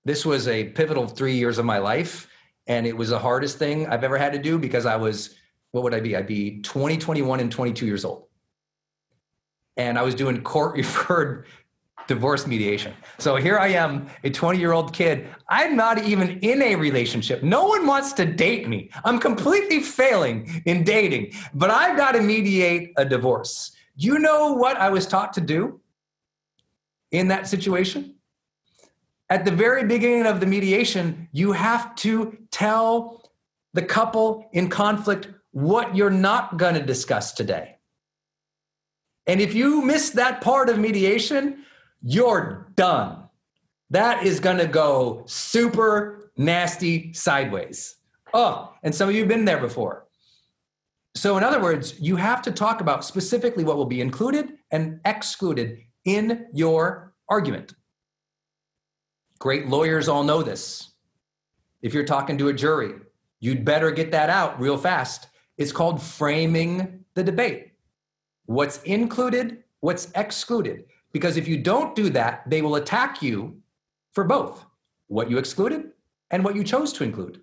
[0.05, 2.29] This was a pivotal three years of my life,
[2.68, 5.35] and it was the hardest thing I've ever had to do because I was,
[5.73, 6.16] what would I be?
[6.16, 8.27] I'd be 20, 21, and 22 years old.
[9.77, 11.47] And I was doing court referred
[12.11, 12.93] divorce mediation.
[13.19, 15.29] So here I am, a 20 year old kid.
[15.49, 17.45] I'm not even in a relationship.
[17.45, 18.91] No one wants to date me.
[19.05, 23.71] I'm completely failing in dating, but I've got to mediate a divorce.
[23.95, 25.81] You know what I was taught to do
[27.13, 28.17] in that situation?
[29.29, 33.23] At the very beginning of the mediation, you have to tell
[33.73, 37.77] the couple in conflict what you're not going to discuss today.
[39.29, 41.65] And if you miss that part of mediation,
[42.03, 43.25] you're done.
[43.91, 47.97] That is going to go super nasty sideways.
[48.33, 50.07] Oh, and some of you have been there before.
[51.15, 55.01] So, in other words, you have to talk about specifically what will be included and
[55.05, 57.75] excluded in your argument.
[59.41, 60.93] Great lawyers all know this.
[61.83, 62.93] If you're talking to a jury,
[63.41, 65.29] you'd better get that out real fast.
[65.59, 67.73] It's called framing the debate.
[68.47, 70.85] What's included, what's excluded.
[71.13, 73.59] Because if you don't do that, they will attack you
[74.13, 74.65] for both
[75.09, 75.91] what you excluded
[76.31, 77.41] and what you chose to include.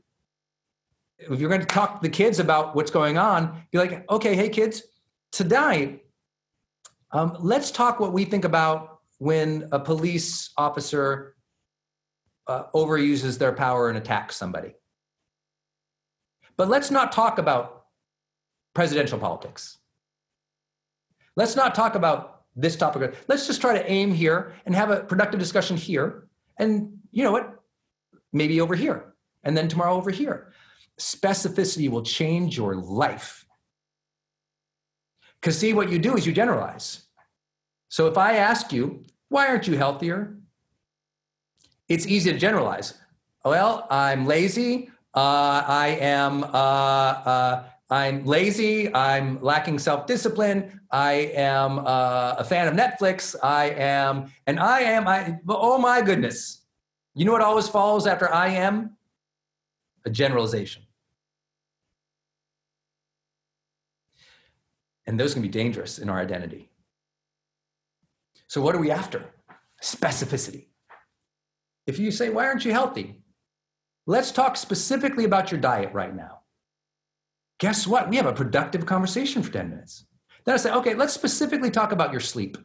[1.20, 4.36] If you're going to talk to the kids about what's going on, be like, okay,
[4.36, 4.84] hey, kids,
[5.32, 6.05] tonight,
[7.11, 11.36] um, let's talk what we think about when a police officer
[12.47, 14.74] uh, overuses their power and attacks somebody.
[16.55, 17.86] But let's not talk about
[18.74, 19.78] presidential politics.
[21.36, 23.16] Let's not talk about this topic.
[23.28, 26.28] Let's just try to aim here and have a productive discussion here.
[26.58, 27.64] And you know what?
[28.34, 29.14] Maybe over here.
[29.43, 30.51] And then tomorrow over here.
[30.99, 33.45] Specificity will change your life.
[35.39, 37.03] Because see, what you do is you generalize.
[37.89, 40.38] So if I ask you, why aren't you healthier?
[41.88, 42.95] It's easy to generalize.
[43.45, 44.89] Well, I'm lazy.
[45.14, 48.93] Uh, I am uh, uh, I'm lazy.
[48.93, 50.81] I'm lacking self discipline.
[50.91, 53.35] I am uh, a fan of Netflix.
[53.41, 56.61] I am, and I am, I, oh my goodness.
[57.15, 58.97] You know what always follows after I am?
[60.05, 60.83] A generalization.
[65.07, 66.69] And those can be dangerous in our identity.
[68.47, 69.25] So, what are we after?
[69.81, 70.67] Specificity.
[71.85, 73.21] If you say, Why aren't you healthy?
[74.05, 76.36] Let's talk specifically about your diet right now.
[77.60, 78.10] Guess what?
[78.10, 80.05] We have a productive conversation for 10 minutes.
[80.45, 82.58] Then I say, okay, let's specifically talk about your sleep.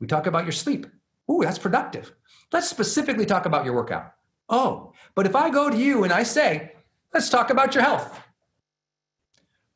[0.00, 0.86] We talk about your sleep.
[1.30, 2.12] Ooh, that's productive.
[2.52, 4.12] Let's specifically talk about your workout.
[4.48, 6.72] Oh, but if I go to you and I say,
[7.14, 8.20] let's talk about your health,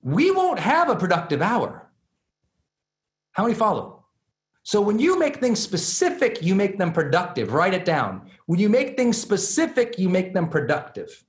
[0.02, 1.90] we won't have a productive hour.
[3.32, 4.04] How many follow?
[4.62, 7.52] So when you make things specific, you make them productive.
[7.52, 8.28] Write it down.
[8.46, 11.24] When you make things specific, you make them productive.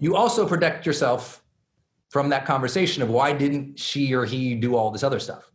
[0.00, 1.44] You also protect yourself
[2.08, 5.52] from that conversation of why didn't she or he do all this other stuff?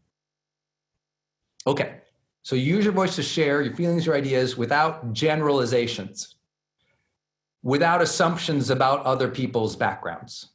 [1.68, 1.98] Okay,
[2.43, 6.36] so you use your voice to share your feelings, your ideas without generalizations,
[7.64, 10.50] without assumptions about other people's backgrounds.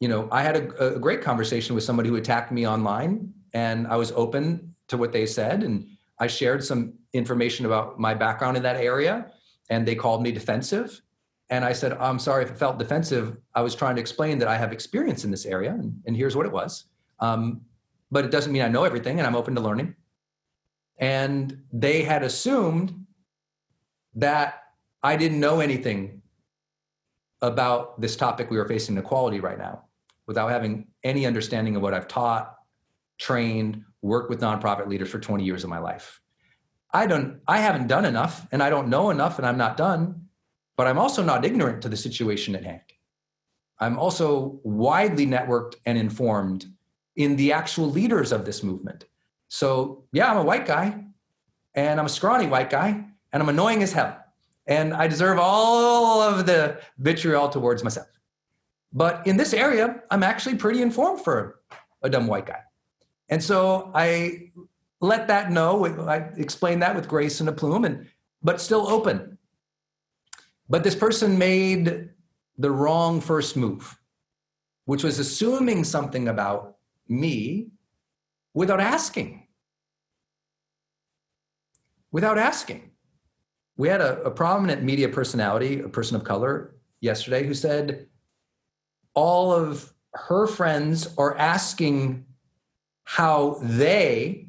[0.00, 3.86] You know, I had a, a great conversation with somebody who attacked me online, and
[3.86, 5.86] I was open to what they said, and
[6.18, 9.30] I shared some information about my background in that area,
[9.68, 11.02] and they called me defensive
[11.50, 13.36] and I said, I'm sorry if it felt defensive.
[13.54, 16.36] I was trying to explain that I have experience in this area, and, and here's
[16.36, 16.84] what it was.
[17.20, 17.62] Um,
[18.10, 19.94] but it doesn't mean I know everything, and I'm open to learning.
[20.98, 23.06] And they had assumed
[24.14, 24.62] that
[25.02, 26.22] I didn't know anything
[27.40, 29.84] about this topic we were facing equality right now
[30.26, 32.54] without having any understanding of what I've taught,
[33.18, 36.20] trained, worked with nonprofit leaders for 20 years of my life.
[36.92, 40.21] I don't I haven't done enough and I don't know enough and I'm not done
[40.76, 42.80] but I'm also not ignorant to the situation at hand.
[43.78, 46.66] I'm also widely networked and informed
[47.16, 49.04] in the actual leaders of this movement.
[49.48, 51.04] So, yeah, I'm a white guy
[51.74, 54.18] and I'm a scrawny white guy and I'm annoying as hell.
[54.66, 58.06] And I deserve all of the vitriol towards myself.
[58.92, 61.60] But in this area, I'm actually pretty informed for
[62.02, 62.60] a dumb white guy.
[63.28, 64.52] And so I
[65.00, 65.84] let that know.
[66.06, 68.06] I explain that with grace and aplomb, and
[68.42, 69.38] but still open
[70.72, 72.08] but this person made
[72.56, 73.94] the wrong first move,
[74.86, 77.68] which was assuming something about me
[78.54, 79.46] without asking.
[82.10, 82.90] Without asking.
[83.76, 88.06] We had a, a, prominent media personality, a person of color, yesterday who said
[89.12, 92.24] all of her friends are asking
[93.04, 94.46] how they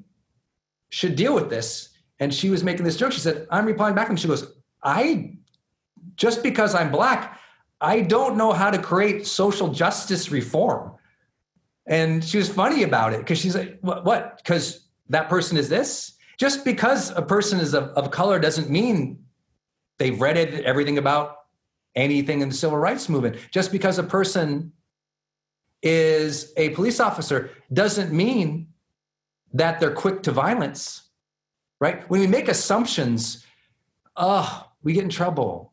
[0.89, 1.89] should deal with this.
[2.21, 3.11] And she was making this joke.
[3.11, 5.33] She said, I'm replying back, and she goes, I
[6.15, 7.39] just because I'm black,
[7.81, 10.93] I don't know how to create social justice reform.
[11.85, 14.37] And she was funny about it because she's like, what?
[14.37, 16.13] Because that person is this?
[16.37, 19.23] Just because a person is of, of color doesn't mean
[19.99, 21.37] they've read it, everything about
[21.95, 23.35] anything in the civil rights movement.
[23.51, 24.71] Just because a person
[25.81, 28.67] is a police officer doesn't mean
[29.51, 31.09] that they're quick to violence,
[31.81, 32.09] right?
[32.09, 33.45] When we make assumptions,
[34.15, 35.72] oh, we get in trouble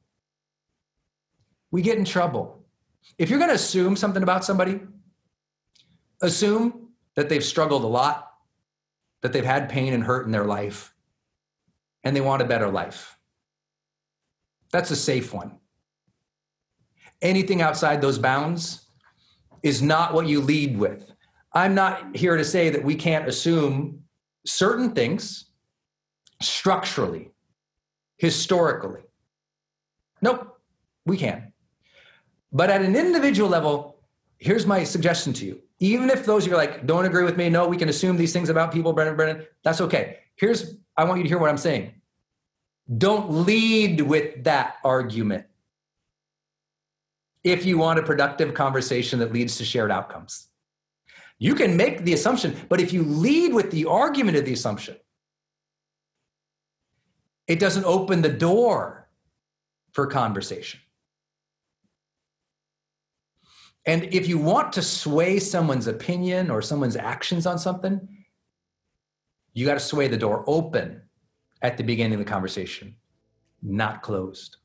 [1.70, 2.64] we get in trouble.
[3.18, 4.80] If you're going to assume something about somebody,
[6.22, 8.32] assume that they've struggled a lot,
[9.22, 10.94] that they've had pain and hurt in their life,
[12.04, 13.16] and they want a better life.
[14.72, 15.58] That's a safe one.
[17.22, 18.86] Anything outside those bounds
[19.62, 21.12] is not what you lead with.
[21.52, 24.04] I'm not here to say that we can't assume
[24.46, 25.46] certain things
[26.40, 27.32] structurally,
[28.16, 29.02] historically.
[30.22, 30.58] Nope,
[31.04, 31.49] we can.
[32.52, 34.00] But at an individual level,
[34.38, 35.60] here's my suggestion to you.
[35.78, 38.48] Even if those you're like, don't agree with me, no, we can assume these things
[38.48, 40.18] about people, Brendon, Brendon, that's okay.
[40.36, 41.94] Here's, I want you to hear what I'm saying.
[42.98, 45.46] Don't lead with that argument
[47.44, 50.48] if you want a productive conversation that leads to shared outcomes.
[51.38, 54.96] You can make the assumption, but if you lead with the argument of the assumption,
[57.46, 59.08] it doesn't open the door
[59.92, 60.80] for conversation.
[63.86, 68.06] And if you want to sway someone's opinion or someone's actions on something,
[69.54, 71.02] you got to sway the door open
[71.62, 72.94] at the beginning of the conversation,
[73.62, 74.58] not closed.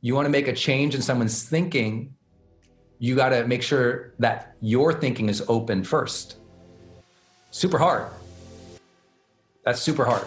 [0.00, 2.14] You want to make a change in someone's thinking,
[2.98, 6.36] you got to make sure that your thinking is open first.
[7.50, 8.06] Super hard.
[9.64, 10.26] That's super hard.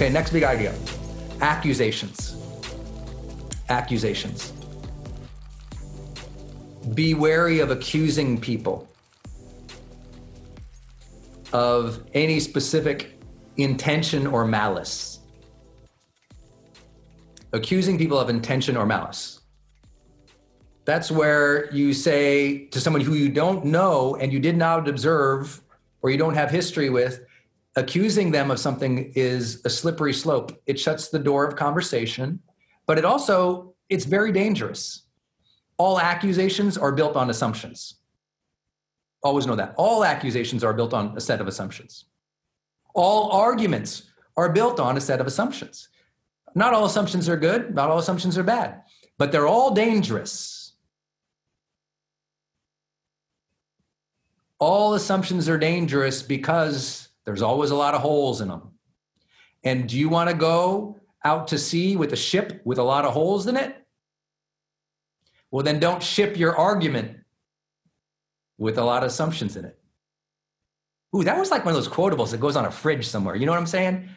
[0.00, 0.74] Okay, next big idea
[1.42, 2.34] accusations.
[3.68, 4.54] Accusations.
[6.94, 8.88] Be wary of accusing people
[11.52, 13.20] of any specific
[13.58, 15.18] intention or malice.
[17.52, 19.42] Accusing people of intention or malice.
[20.86, 25.60] That's where you say to someone who you don't know and you did not observe
[26.00, 27.20] or you don't have history with,
[27.76, 30.60] accusing them of something is a slippery slope.
[30.66, 32.40] It shuts the door of conversation,
[32.86, 35.02] but it also it's very dangerous.
[35.76, 37.96] All accusations are built on assumptions.
[39.22, 39.74] Always know that.
[39.76, 42.06] All accusations are built on a set of assumptions.
[42.94, 45.88] All arguments are built on a set of assumptions.
[46.54, 48.82] Not all assumptions are good, not all assumptions are bad,
[49.18, 50.74] but they're all dangerous.
[54.58, 58.70] All assumptions are dangerous because there's always a lot of holes in them.
[59.64, 63.04] And do you want to go out to sea with a ship with a lot
[63.04, 63.76] of holes in it?
[65.50, 67.18] Well, then don't ship your argument
[68.58, 69.78] with a lot of assumptions in it.
[71.14, 73.34] Ooh, that was like one of those quotables that goes on a fridge somewhere.
[73.34, 74.08] You know what I'm saying?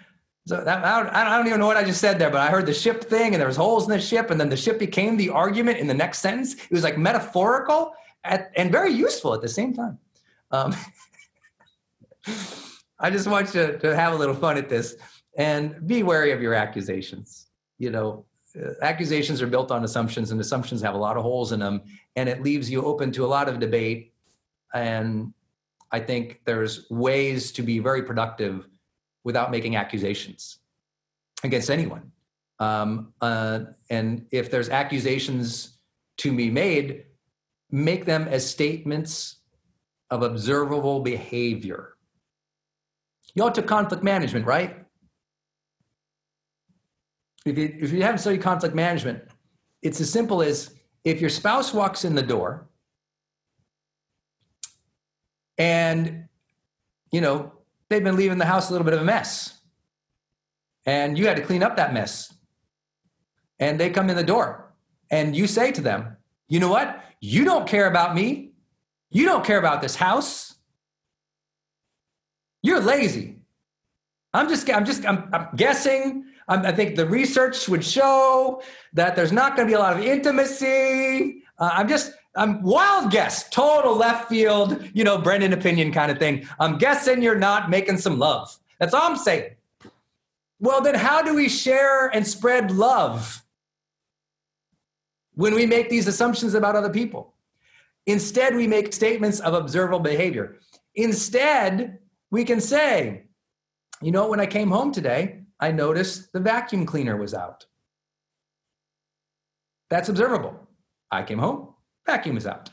[0.45, 2.47] So that, I, don't, I don't even know what I just said there, but I
[2.47, 4.77] heard the ship thing and there was holes in the ship and then the ship
[4.77, 6.53] became the argument in the next sentence.
[6.53, 7.93] It was like metaphorical
[8.23, 9.97] at, and very useful at the same time.
[10.51, 10.75] Um,
[13.03, 14.95] I just want you to have a little fun at this
[15.37, 17.47] and be wary of your accusations.
[17.77, 18.25] You know,
[18.57, 21.81] uh, accusations are built on assumptions and assumptions have a lot of holes in them
[22.15, 24.13] and it leaves you open to a lot of debate.
[24.73, 25.33] And
[25.91, 28.67] i think there's ways to be very productive
[29.23, 30.59] without making accusations
[31.43, 32.11] against anyone.
[32.59, 35.77] Um, uh, and if there's accusations
[36.17, 37.05] to be made
[37.69, 39.37] make them as statements
[40.09, 41.92] of observable behavior
[43.35, 44.83] you all took conflict management right
[47.45, 49.21] if you, if you haven't studied conflict management,
[49.81, 50.73] it's as simple as
[51.03, 52.69] if your spouse walks in the door
[55.57, 56.25] and,
[57.11, 57.51] you know,
[57.89, 59.59] they've been leaving the house a little bit of a mess
[60.85, 62.33] and you had to clean up that mess
[63.59, 64.73] and they come in the door
[65.11, 66.15] and you say to them,
[66.47, 67.03] you know what?
[67.19, 68.53] You don't care about me.
[69.11, 70.52] You don't care about this house.
[72.63, 73.35] You're lazy.
[74.33, 78.61] I'm just, I'm just, I'm, I'm guessing um, I think the research would show
[78.93, 81.43] that there's not going to be a lot of intimacy.
[81.57, 86.17] Uh, I'm just, I'm wild guess, total left field, you know, Brendon opinion kind of
[86.17, 86.47] thing.
[86.59, 88.57] I'm guessing you're not making some love.
[88.79, 89.51] That's all I'm saying.
[90.59, 93.43] Well, then how do we share and spread love
[95.35, 97.33] when we make these assumptions about other people?
[98.05, 100.57] Instead, we make statements of observable behavior.
[100.95, 101.99] Instead,
[102.33, 103.25] we can say,
[104.01, 107.67] you know, when I came home today, I noticed the vacuum cleaner was out.
[109.91, 110.67] That's observable.
[111.11, 111.75] I came home,
[112.07, 112.71] vacuum is out.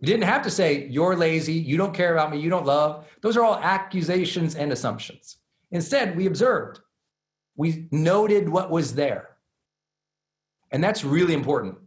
[0.00, 3.06] You didn't have to say, you're lazy, you don't care about me, you don't love.
[3.22, 5.38] Those are all accusations and assumptions.
[5.70, 6.80] Instead, we observed,
[7.56, 9.30] we noted what was there.
[10.72, 11.78] And that's really important,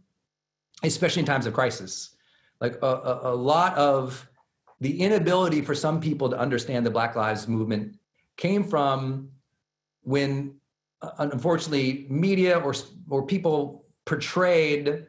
[0.82, 2.16] especially in times of crisis.
[2.60, 4.28] Like a, a, a lot of
[4.84, 7.98] the inability for some people to understand the Black Lives Movement
[8.36, 9.30] came from
[10.02, 10.56] when,
[11.00, 12.74] uh, unfortunately, media or
[13.08, 15.06] or people portrayed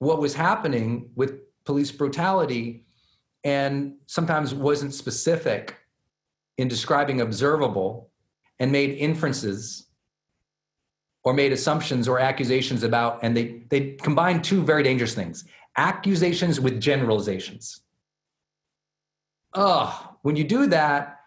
[0.00, 1.34] what was happening with
[1.64, 2.84] police brutality,
[3.44, 5.76] and sometimes wasn't specific
[6.58, 8.10] in describing observable,
[8.58, 9.86] and made inferences
[11.22, 15.44] or made assumptions or accusations about, and they they combined two very dangerous things:
[15.76, 17.82] accusations with generalizations
[19.54, 21.20] oh, when you do that,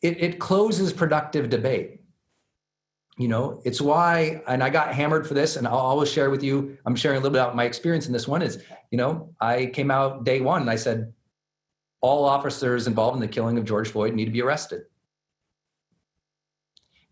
[0.00, 2.00] it, it closes productive debate.
[3.18, 6.42] You know, it's why, and I got hammered for this, and I'll always share with
[6.42, 6.78] you.
[6.86, 8.42] I'm sharing a little bit about my experience in this one.
[8.42, 11.12] Is you know, I came out day one and I said,
[12.00, 14.82] all officers involved in the killing of George Floyd need to be arrested.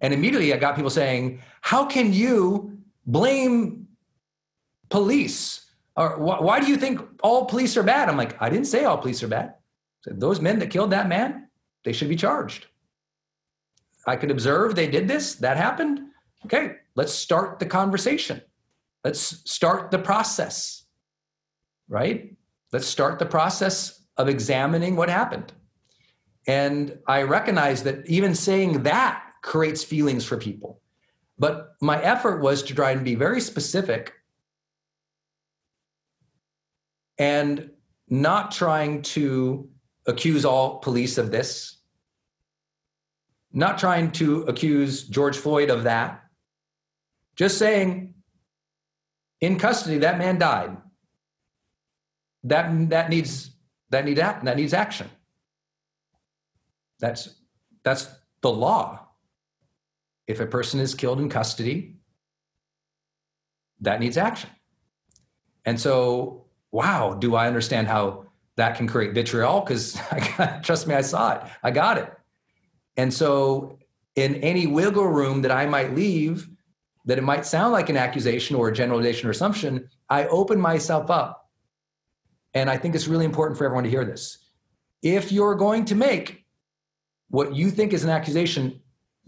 [0.00, 3.86] And immediately I got people saying, How can you blame
[4.88, 5.66] police?
[5.96, 8.08] Or why do you think all police are bad?
[8.08, 9.54] I'm like, I didn't say all police are bad.
[10.02, 11.48] So those men that killed that man,
[11.84, 12.66] they should be charged.
[14.06, 16.00] I could observe they did this, that happened.
[16.46, 18.40] Okay, let's start the conversation.
[19.04, 20.84] Let's start the process,
[21.88, 22.34] right?
[22.72, 25.52] Let's start the process of examining what happened.
[26.46, 30.80] And I recognize that even saying that creates feelings for people.
[31.38, 34.12] But my effort was to try and be very specific
[37.18, 37.70] and
[38.08, 39.68] not trying to
[40.06, 41.78] accuse all police of this,
[43.52, 46.22] not trying to accuse George Floyd of that,
[47.36, 48.14] just saying
[49.40, 50.76] in custody that man died.
[52.44, 53.50] That that needs
[53.90, 55.10] that need that needs action.
[56.98, 57.34] That's
[57.82, 58.08] that's
[58.40, 59.08] the law.
[60.26, 61.96] If a person is killed in custody,
[63.80, 64.50] that needs action.
[65.64, 68.26] And so, wow, do I understand how
[68.56, 69.60] that can create vitriol?
[69.60, 69.98] Because
[70.62, 71.42] trust me, I saw it.
[71.62, 72.12] I got it.
[72.96, 73.78] And so,
[74.16, 76.48] in any wiggle room that I might leave,
[77.06, 81.10] that it might sound like an accusation or a generalization or assumption, I open myself
[81.10, 81.48] up.
[82.52, 84.38] And I think it's really important for everyone to hear this.
[85.02, 86.44] If you're going to make
[87.28, 88.80] what you think is an accusation,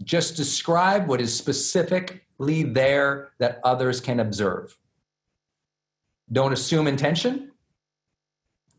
[0.03, 4.77] just describe what is specifically there that others can observe.
[6.31, 7.52] Don't assume intention.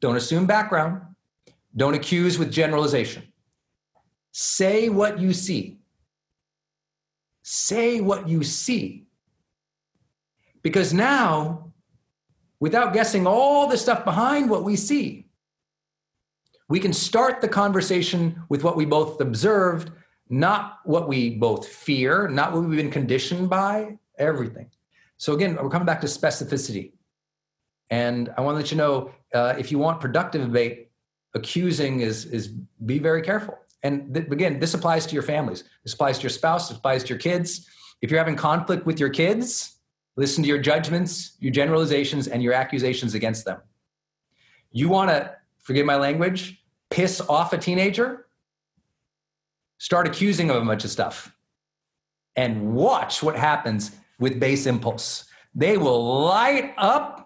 [0.04, 1.00] Don't assume background.
[1.74, 3.22] Don't accuse with generalization.
[4.32, 5.78] Say what you see.
[7.42, 9.06] Say what you see.
[10.60, 11.72] Because now,
[12.60, 15.26] without guessing all the stuff behind what we see,
[16.68, 19.90] we can start the conversation with what we both observed,
[20.28, 24.68] not what we both fear, not what we've been conditioned by, everything.
[25.16, 26.92] So, again, we're coming back to specificity.
[27.94, 30.90] And I want to let you know uh, if you want productive debate,
[31.34, 32.48] accusing is, is
[32.92, 33.56] be very careful.
[33.84, 37.04] And th- again, this applies to your families, this applies to your spouse, this applies
[37.04, 37.68] to your kids.
[38.02, 39.76] If you're having conflict with your kids,
[40.16, 43.58] listen to your judgments, your generalizations, and your accusations against them.
[44.72, 48.26] You want to forgive my language, piss off a teenager,
[49.78, 51.32] start accusing them of a bunch of stuff,
[52.34, 55.26] and watch what happens with base impulse.
[55.54, 57.23] They will light up,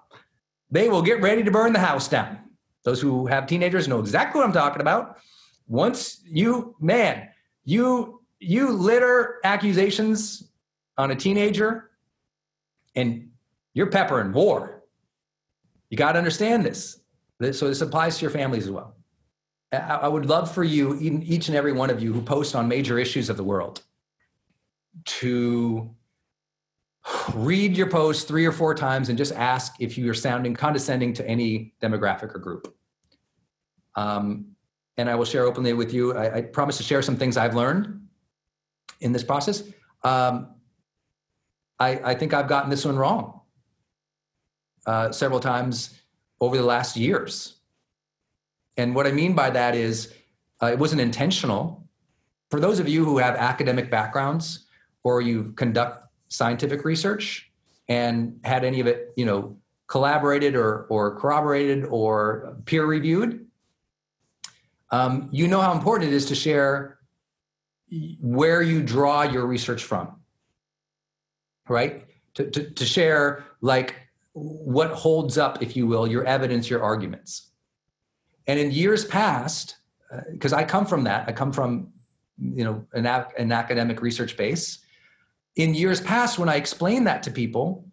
[0.70, 2.38] they will get ready to burn the house down.
[2.84, 5.18] Those who have teenagers know exactly what I'm talking about.
[5.66, 7.28] Once you, man,
[7.64, 10.44] you you litter accusations
[10.96, 11.90] on a teenager
[12.94, 13.30] and
[13.74, 14.84] you're peppering war.
[15.90, 17.00] You got to understand this.
[17.52, 18.94] So this applies to your families as well.
[19.72, 22.98] I would love for you, each and every one of you who post on major
[22.98, 23.82] issues of the world,
[25.04, 25.94] to
[27.34, 31.26] read your post three or four times and just ask if you're sounding condescending to
[31.26, 32.74] any demographic or group.
[33.94, 34.46] Um,
[34.96, 36.16] and I will share openly with you.
[36.16, 38.09] I, I, promise to share some things I've learned
[39.01, 39.62] in this process.
[40.03, 40.55] Um,
[41.78, 43.40] I, I, think I've gotten this one wrong
[44.86, 46.01] uh, several times
[46.40, 47.59] over the last years.
[48.76, 50.14] And what I mean by that is
[50.62, 51.88] uh, it wasn't intentional.
[52.51, 54.66] For those of you who have academic backgrounds
[55.03, 57.51] or you conduct scientific research
[57.89, 59.57] and had any of it, you know,
[59.87, 63.47] collaborated or, or corroborated or peer reviewed,
[64.91, 66.99] um, you know how important it is to share
[68.20, 70.16] where you draw your research from,
[71.68, 72.05] right?
[72.35, 73.97] To, to, to share like
[74.33, 77.51] what holds up, if you will, your evidence, your arguments.
[78.47, 79.76] And in years past,
[80.33, 81.93] because uh, I come from that, I come from
[82.41, 84.79] you know an, an academic research base.
[85.59, 87.84] In years past, when I explained that to people,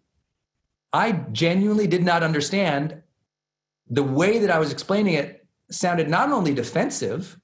[0.92, 3.02] I genuinely did not understand
[3.90, 7.38] the way that I was explaining it sounded not only defensive,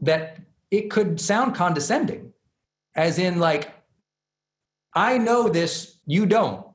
[0.00, 0.40] that
[0.72, 2.32] it could sound condescending,
[2.96, 3.72] as in, like,
[4.92, 6.66] I know this, you don't.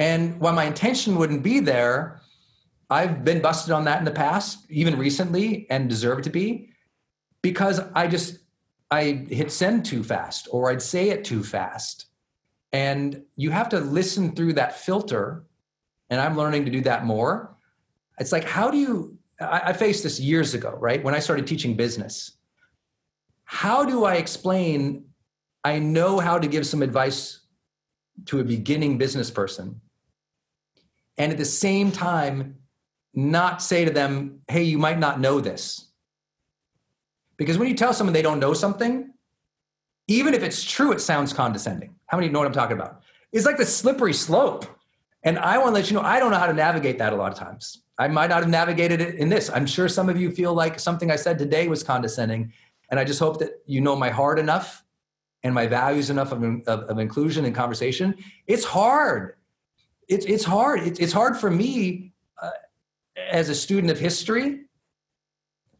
[0.00, 2.20] And while my intention wouldn't be there,
[2.90, 6.70] I've been busted on that in the past, even recently, and deserve to be,
[7.40, 8.38] because I just
[8.90, 12.06] I hit send too fast or I'd say it too fast.
[12.72, 15.44] And you have to listen through that filter.
[16.10, 17.56] And I'm learning to do that more.
[18.18, 21.02] It's like, how do you I, I faced this years ago, right?
[21.02, 22.32] When I started teaching business.
[23.44, 25.04] How do I explain
[25.64, 27.40] I know how to give some advice
[28.26, 29.80] to a beginning business person
[31.16, 32.56] and at the same time
[33.14, 35.90] not say to them hey you might not know this
[37.36, 39.12] because when you tell someone they don't know something
[40.06, 41.94] even if it's true it sounds condescending.
[42.06, 43.02] How many know what i'm talking about?
[43.32, 44.66] It's like the slippery slope.
[45.22, 47.16] And i want to let you know i don't know how to navigate that a
[47.16, 47.82] lot of times.
[47.98, 49.50] I might not have navigated it in this.
[49.50, 52.52] I'm sure some of you feel like something i said today was condescending
[52.90, 54.84] and i just hope that you know my heart enough
[55.44, 58.16] and my values enough of, of, of inclusion and conversation.
[58.46, 59.36] It's hard.
[60.08, 60.80] It's it's hard.
[60.80, 62.12] It's it's hard for me
[62.42, 62.50] uh,
[63.30, 64.62] as a student of history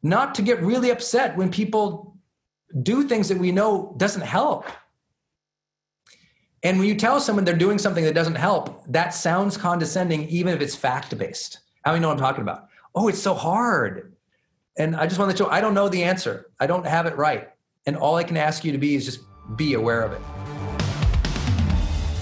[0.05, 2.15] not to get really upset when people
[2.83, 4.67] do things that we know doesn't help.
[6.63, 10.55] And when you tell someone they're doing something that doesn't help, that sounds condescending, even
[10.55, 11.61] if it's fact based.
[11.85, 12.69] How do you know what I'm talking about?
[12.95, 14.15] Oh, it's so hard.
[14.77, 16.51] And I just want to show I don't know the answer.
[16.61, 17.49] I don't have it right.
[17.87, 19.21] And all I can ask you to be is just
[19.57, 20.21] be aware of it.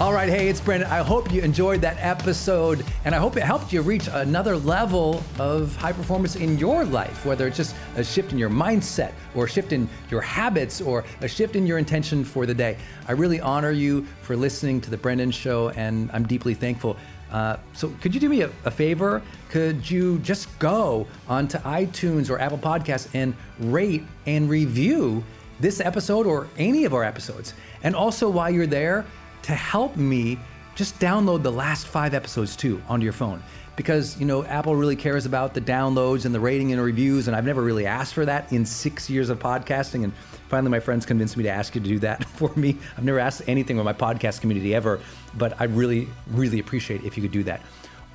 [0.03, 0.91] All right, hey, it's Brendon.
[0.91, 5.23] I hope you enjoyed that episode, and I hope it helped you reach another level
[5.39, 9.45] of high performance in your life, whether it's just a shift in your mindset, or
[9.45, 12.77] a shift in your habits, or a shift in your intention for the day.
[13.07, 16.97] I really honor you for listening to The Brendon Show, and I'm deeply thankful.
[17.31, 19.21] Uh, so, could you do me a, a, favor?
[19.51, 25.23] Could you just go onto iTunes or Apple Podcasts and rate and review
[25.61, 27.53] this episode or any of our episodes?
[27.83, 29.05] And also, while you're there,
[29.43, 30.39] to help me
[30.75, 33.41] just download the last five episodes too onto your phone.
[33.75, 37.35] Because you know apple really cares about the downloads and the rating and reviews and
[37.35, 40.13] i've never really asked for that in six years of podcasting and
[40.47, 42.77] finally my friends convinced me to ask you to do that for me.
[42.95, 44.99] I've never asked anything with my podcast community ever
[45.35, 47.61] but i really really appreciate if you could do that.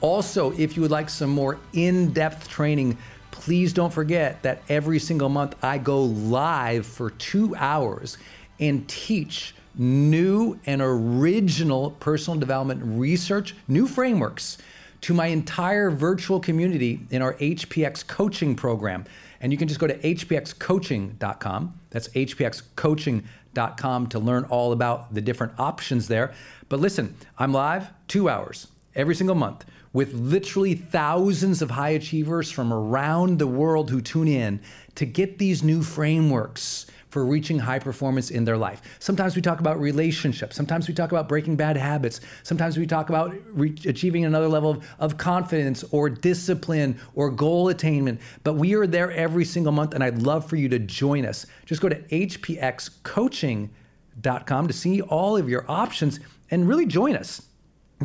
[0.01, 2.97] Also if you would like some more in-depth training
[3.33, 8.17] please don't forget that every single month i go live for two hours
[8.61, 14.59] and teach new and original personal development research, new frameworks
[15.01, 19.05] to my entire virtual community in our HPX coaching program.
[19.41, 21.81] And you can just go to hpxcoaching.com.
[21.91, 26.35] That's hpxcoaching.com to learn all about the different options there.
[26.69, 32.51] But listen, I'm live two hours every single month with literally thousands of high achievers
[32.51, 34.61] from around the world who tune in
[34.97, 38.83] to get these new frameworks for reaching high performance in their life.
[38.99, 40.57] Sometimes we talk about relationships.
[40.57, 42.21] Sometimes we talk about breaking bad habits.
[42.43, 47.69] Sometimes we talk about re- achieving another level of, of confidence or discipline or goal
[47.69, 48.21] attainment.
[48.45, 51.47] But we are there every single month, and I'd love for you to join us.
[51.65, 57.43] Just go to hpxcoaching.com to see all of your options and really join us.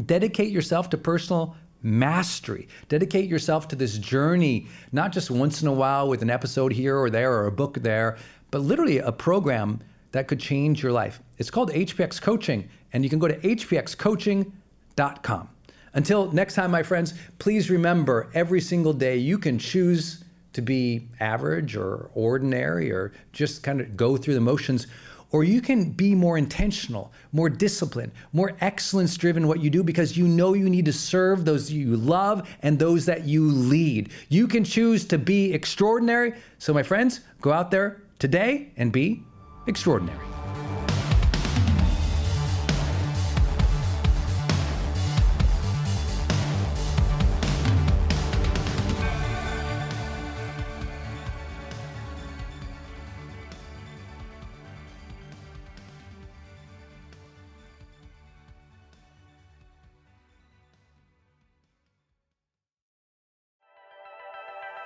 [0.06, 2.70] Dedicate yourself to personal mastery.
[2.88, 6.98] Dedicate yourself to this journey, not just once in a while with an episode here
[6.98, 8.18] or there or a book there,
[8.54, 9.82] but literally a program
[10.12, 11.20] that could change your life.
[11.40, 15.50] It's called HPX Coaching, and you can go to hpxcoaching.com.
[15.96, 20.24] Until next time, my friends, please remember every single day you can choose
[20.54, 24.86] to be average or ordinary or just kind of go through the motions
[25.34, 30.16] or you can be more intentional, more disciplined, more excellence driven what you do because
[30.16, 34.12] you know you need to serve those you love and those that you lead.
[34.30, 36.36] You can choose to be extraordinary.
[36.60, 39.22] So, my friends, go out there, today and be
[39.68, 40.18] extraordinary.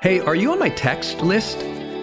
[0.02, 1.77] Hey, are you on my text list?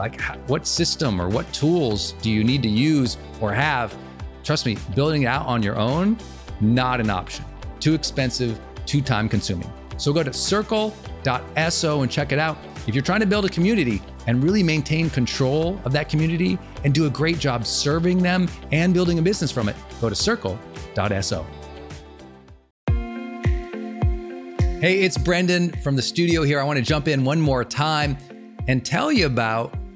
[0.00, 3.94] Like, what system or what tools do you need to use or have?
[4.42, 6.16] Trust me, building it out on your own,
[6.62, 7.44] not an option.
[7.80, 9.70] Too expensive, too time consuming.
[9.98, 12.56] So go to circle.so and check it out.
[12.86, 16.94] If you're trying to build a community and really maintain control of that community and
[16.94, 21.46] do a great job serving them and building a business from it, go to circle.so.
[24.80, 26.58] Hey, it's Brendon from the studio here.
[26.58, 28.16] I want to jump in one more time
[28.66, 29.74] and tell you about